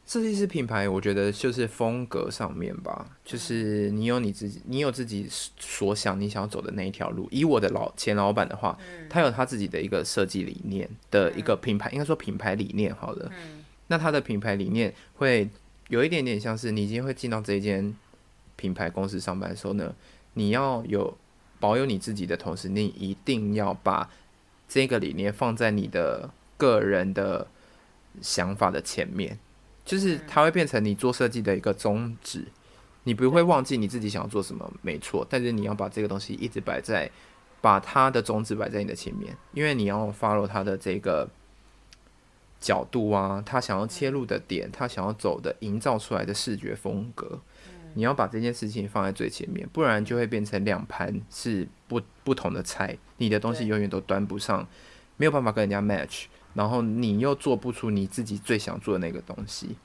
[0.05, 7.27] 设计师品牌，我觉得就是风格上面吧，就是你有你自己，你有自己所想，你想要走的那一条路。
[7.31, 8.77] 以我的老前老板的话，
[9.07, 13.31] 他有他自己的一个设计理念的一个品牌，应该说品牌理念好了。
[13.87, 15.47] 那他的品牌理念会
[15.89, 17.95] 有一点点像是，你今天会进到这一间
[18.55, 19.93] 品牌公司上班的时候呢，
[20.33, 21.15] 你要有
[21.59, 24.09] 保有你自己的同时，你一定要把
[24.67, 27.45] 这个理念放在你的个人的。
[28.21, 29.37] 想法的前面，
[29.85, 32.45] 就是它会变成你做设计的一个宗旨。
[33.03, 35.25] 你不会忘记你自己想要做什么，没错。
[35.27, 37.09] 但是你要把这个东西一直摆在，
[37.61, 41.27] 把它的宗旨摆在你的前面，因为你要 follow 它的这个
[42.59, 47.39] 角度啊，他想要切入的点，他想要走的营造出来的视觉风格，
[47.93, 54.67] 你要把这件事情放在最前面，不然就会变成两盘是不不同的菜，你的东西永远都端不上，
[55.15, 56.25] 没有办法跟人家 match。
[56.53, 59.75] 然后你又做不出你自己最想做的那个东西，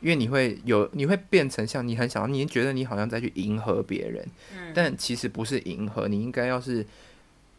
[0.00, 4.26] 因为你会有，你会变成像你很想要，你觉得你好像在去迎合别人，
[4.74, 6.86] 但其实不是迎合，你应该要是，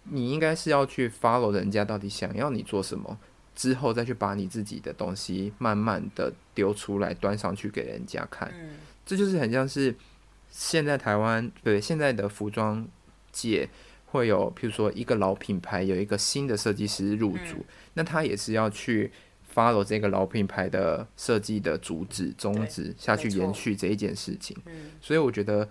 [0.03, 3.17] 你应该是要去 follow 人家到底想要你做什么，
[3.55, 8.53] 之后再去把你自己的东西慢慢的丢出来，端上去给人家看，
[9.05, 9.95] 这就是很像是
[10.49, 12.87] 现在台湾对现在的服装
[13.31, 13.67] 界。
[14.15, 19.11] 会有，譬如说一个老品牌有一个新的设计师入驻，嗯、那他也是要去
[19.53, 24.55] follow 这个老品牌的设计的主旨宗旨下去延续这一件事情。
[25.01, 25.67] 所以我觉得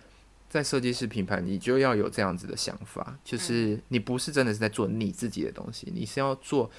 [0.49, 6.71] 在设计师品牌，你就要有这样子的想法，就是你不是真的是在做你自己的东西，你是要做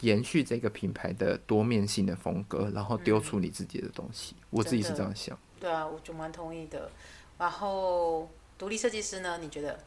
[0.00, 4.34] 延续这个品牌的多面性的风格，然后丢出你自己的东西。
[4.38, 5.38] 嗯、我自己是这样想。
[5.60, 6.90] 对啊，我就蛮同意的。
[7.38, 9.38] 然后独立设计师呢？
[9.40, 9.78] 你觉得？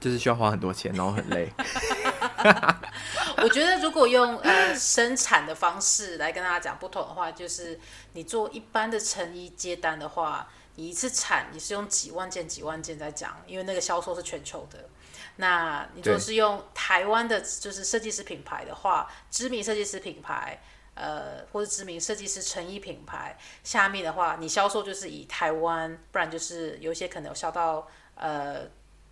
[0.00, 1.50] 就是需要花很多钱，然后很累。
[3.42, 7.78] 我觉得如果用呃生产的方式来跟大家讲不同的话，就是
[8.12, 14.88] 你做一般的成衣接单的话，你一次产你是用几万件几万件在讲，因为那个销售是全球的。
[15.36, 20.60] 那你就是用台湾的，就是设计师品牌的话，知名设计师品牌，
[20.94, 28.68] 呃，或者知名设计师成衣品牌下面的话，你销售就是以台湾，不然就是有一些可能有销到呃。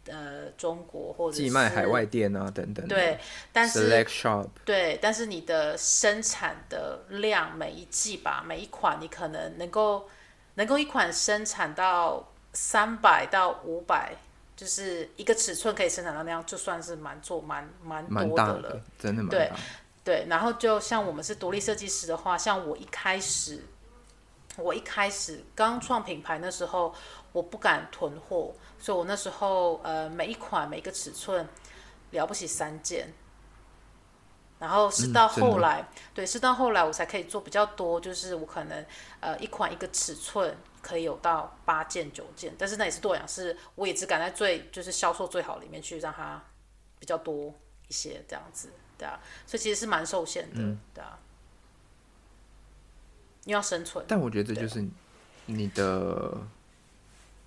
[0.07, 2.85] 呃，中国或者是寄卖海外店啊，等等。
[2.89, 3.17] 对，
[3.53, 10.09] 但是 Select shop 对，但是你的生产的量，每一季吧，每一款你可能能够
[10.55, 14.17] 能够一款生产到三百到五百，
[14.57, 19.31] 就是一个尺寸可以生产到那样，就算是蛮做蛮蛮多的了，的真的蛮。
[19.31, 19.53] 对
[20.03, 23.63] 对，然后就像我们是独立设计师的话，像我一开始，
[24.57, 26.93] 我一开始刚创品牌那时候，
[27.31, 28.53] 我不敢囤货。
[28.83, 31.49] 所以，我那时候，呃，每一款每一个尺寸，
[32.11, 33.15] 了不起三件，
[34.59, 38.85] 然后是到后来，嗯、对，是到后来我才可以做比较多，就是我可能
[39.21, 46.43] 呃一款一个尺寸可以有到八件九件，但是那也是多样，是我也只敢在最就是销售最好里面去让它
[46.99, 47.55] 比较多
[47.87, 51.17] 一些这样子，对啊，所以其实是蛮受限的，嗯、对啊，
[53.45, 54.05] 你要生存。
[54.09, 54.85] 但我觉得这就是
[55.47, 56.37] 你的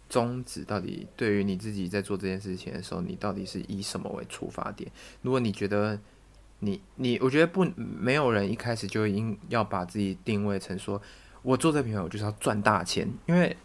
[0.09, 4.91] 宗旨，到底对于你自己在做这件事情的时候，你到底是以什么为出发点？
[5.21, 5.99] 如果你觉得
[6.59, 11.01] 你你，我觉得不，没有人一开始就应要把自己定位成说，
[11.41, 13.55] 我做这品牌我就是要赚大钱，因为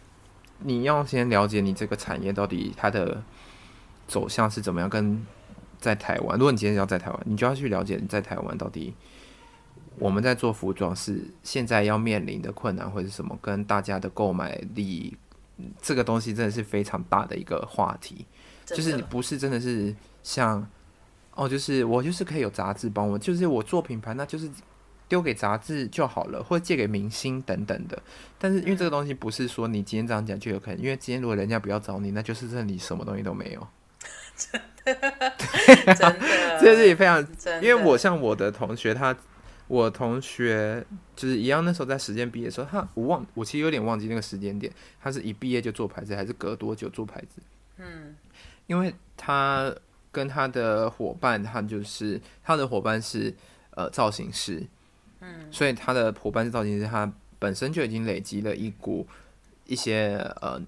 [0.59, 3.23] 你要先了解你这个产业到底它的
[4.07, 4.89] 走向是怎么样。
[4.89, 5.25] 跟
[5.79, 8.93] 在台湾，如果你今天要在台湾，你就要去了解你在台湾到底
[9.97, 15.17] 我们在做服装是现在要面临的困难或者是什么，跟大家的购买力，
[15.81, 18.25] 这个东西真的是非常大的一个话题，
[18.65, 20.67] 就是你不是真的是像。
[21.33, 24.51] 哦，就是我就是可以有杂志帮我，就是我做品牌，那就是
[25.07, 27.97] 丢给杂志就好了，或者借给明星等等的。
[28.37, 33.65] 但是因为这个东西不是说你今天这样讲就有可能，因为今天如果人家不要找你，那就是这里什么东西都没有。
[34.35, 37.25] 真的，真的， 这是也非常，
[37.61, 39.15] 因为我像我的同学，他
[39.71, 47.41] 我同学就是一样，那时候在实践毕业的时候，他我忘，我其实有点忘记那个时间点，他是一毕业就做牌子，还是隔多久做牌子？
[47.77, 48.15] 嗯，
[48.67, 49.73] 因为他。
[50.13, 53.33] 跟他的伙伴，他就是他的伙伴是
[53.69, 54.61] 呃造型师，
[55.21, 57.09] 嗯，所以他的伙伴是造型师，他
[57.39, 59.07] 本身就已经累积了一股
[59.65, 60.61] 一些呃，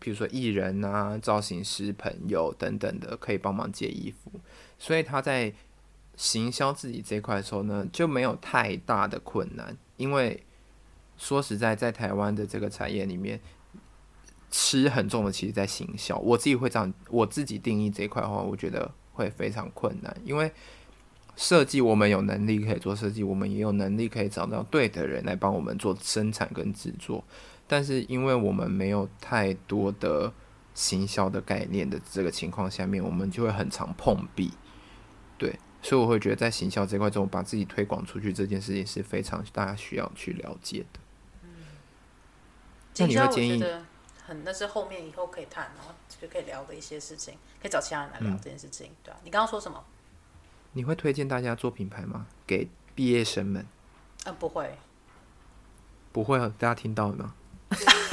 [0.00, 4.32] 比如说艺人啊、造型师朋友等等的可以帮忙借衣服，
[4.78, 5.52] 所以他在
[6.16, 10.42] 行销自己这块的时候呢，就没有太大的困难，因为
[11.16, 13.40] 说实在，在台湾的这个产业里面。
[14.48, 16.16] 吃很重的，其实在行销。
[16.18, 20.16] 我自己会这样，我自己定义这一块的话，我觉得会非常困难。
[20.24, 20.50] 因为
[21.34, 27.22] 设计，我们有能力可以做设计，我们也有能力可以找到对的人来帮我们做生产跟制作。
[27.66, 30.32] 但是，因为我们没有太多的
[30.74, 34.52] 行销的概念的这个情况下面，我们就会很常碰壁。
[35.36, 35.58] 对，
[35.88, 40.98] 所以我会觉得在行销这块中，把自己推广出去这件事情是非常大家需要去了解的。
[41.44, 41.48] 嗯，
[42.96, 43.64] 那你会建议？
[44.26, 49.84] 很，那是后面以后可以谈，然后就可以聊的一些事情，可以找其他人来聊这件事情，嗯、对啊，你刚刚说什么？
[50.72, 52.26] 你会推荐大家做品牌吗？
[52.44, 53.64] 给毕业生们？
[54.24, 54.76] 嗯，不会。
[56.10, 57.34] 不会，大家听到了吗？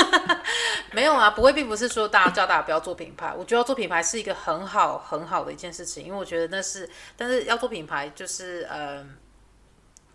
[0.93, 3.33] 没有啊，不会，并不是说大家叫大家不要做品牌。
[3.33, 9.05] 我觉得要做品牌是一个很好很好的一件事情，因为我觉得那是，但是要做品牌就是，嗯、呃，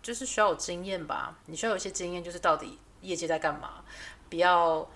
[0.01, 1.37] 就是需要有经验吧。
[1.45, 3.83] 你需要有一些经验，就是到底业界在干嘛，
[4.29, 4.89] 不要。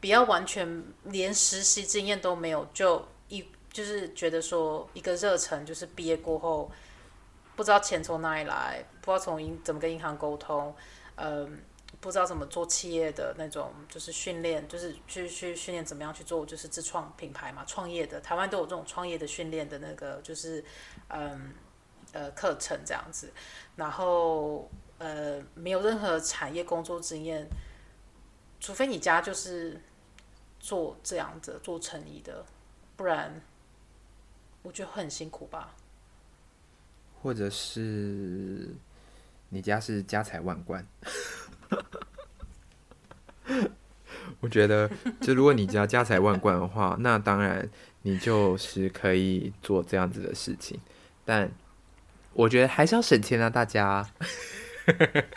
[0.00, 6.72] 不要完全连实习经验都没有，就一就是觉得说一个热忱，就是毕业过后
[7.54, 10.74] 不知道钱从哪里来，不知道从银怎么跟银行沟通，
[11.16, 11.62] 嗯，
[12.00, 20.64] 不知道怎么做企业的那种就是训练，就是去去训练怎么样去做就是自创品牌嘛，创业的台湾都有这种创业的训练的那个就是
[21.08, 21.52] 嗯
[22.12, 23.32] 呃课程这样子，
[23.76, 27.46] 然后呃没有任何产业工作经验，
[28.58, 29.80] 除非你家就是。
[30.62, 32.44] 做这样子做成衣的，
[32.94, 33.40] 不然
[34.60, 35.74] 我觉得很辛苦吧。
[37.22, 38.68] 或者是
[39.48, 40.86] 你家是家财万贯，
[44.40, 44.90] 我觉得
[45.20, 47.68] 就如果你家家财万贯的话，那当然
[48.02, 50.80] 你就是可以做这样子的事情。
[51.24, 51.50] 但
[52.32, 54.08] 我觉得还是要省钱啊，大家。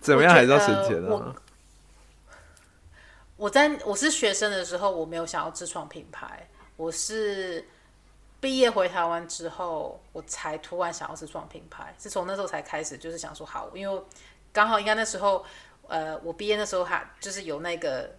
[0.00, 1.34] 怎么样还是要省钱啊？
[3.36, 6.48] 我在我是学生的时候，我没有想要自创品牌。
[6.76, 7.64] 我是
[8.42, 11.94] 毕业回台湾之后，我才突然想要自创品牌。
[11.96, 14.02] 是从那时候才开始，就是想说好，因为
[14.52, 15.44] 刚好应该那时候，
[15.86, 18.10] 呃，我毕业那时候还就是有那个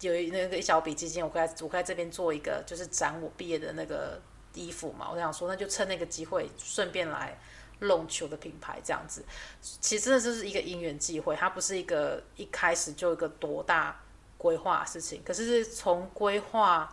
[0.00, 4.20] 有那个一小笔基金，我可以我可以在这边做一个就是展我毕业的那个
[4.52, 5.08] 衣服嘛。
[5.10, 7.38] 我想说，那就趁那个机会，顺便来
[7.78, 9.24] 弄球的品牌这样子。
[9.62, 13.98] 其实真的就是一个因缘际会，它不是一个一开始就一个多大。
[14.38, 16.92] 规划事情，可是从规划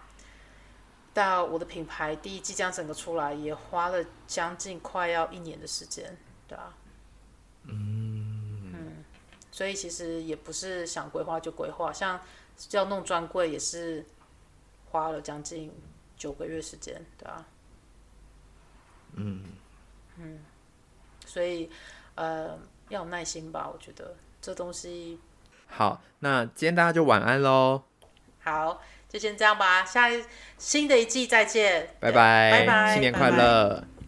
[1.13, 6.73] 到我的品牌第一季这样整个出来，也花了将近快要一年的时间，对啊，
[7.63, 9.03] 嗯，嗯，
[9.51, 12.19] 所以其实也不是想规划就规划，像
[12.71, 14.05] 要弄专柜也是
[14.91, 15.71] 花了将近
[16.17, 17.45] 九个月时间，对啊，
[19.13, 19.43] 嗯。
[20.21, 20.37] 嗯，
[21.25, 21.71] 所以
[22.15, 25.17] 呃要有耐心吧，我觉得这东西。
[25.65, 27.83] 好，那今天大家就晚安喽。
[28.41, 30.23] 好，就先这样吧，下一
[30.57, 33.69] 新的一季再见，拜拜，拜拜，新年快乐。
[33.69, 33.98] 拜拜。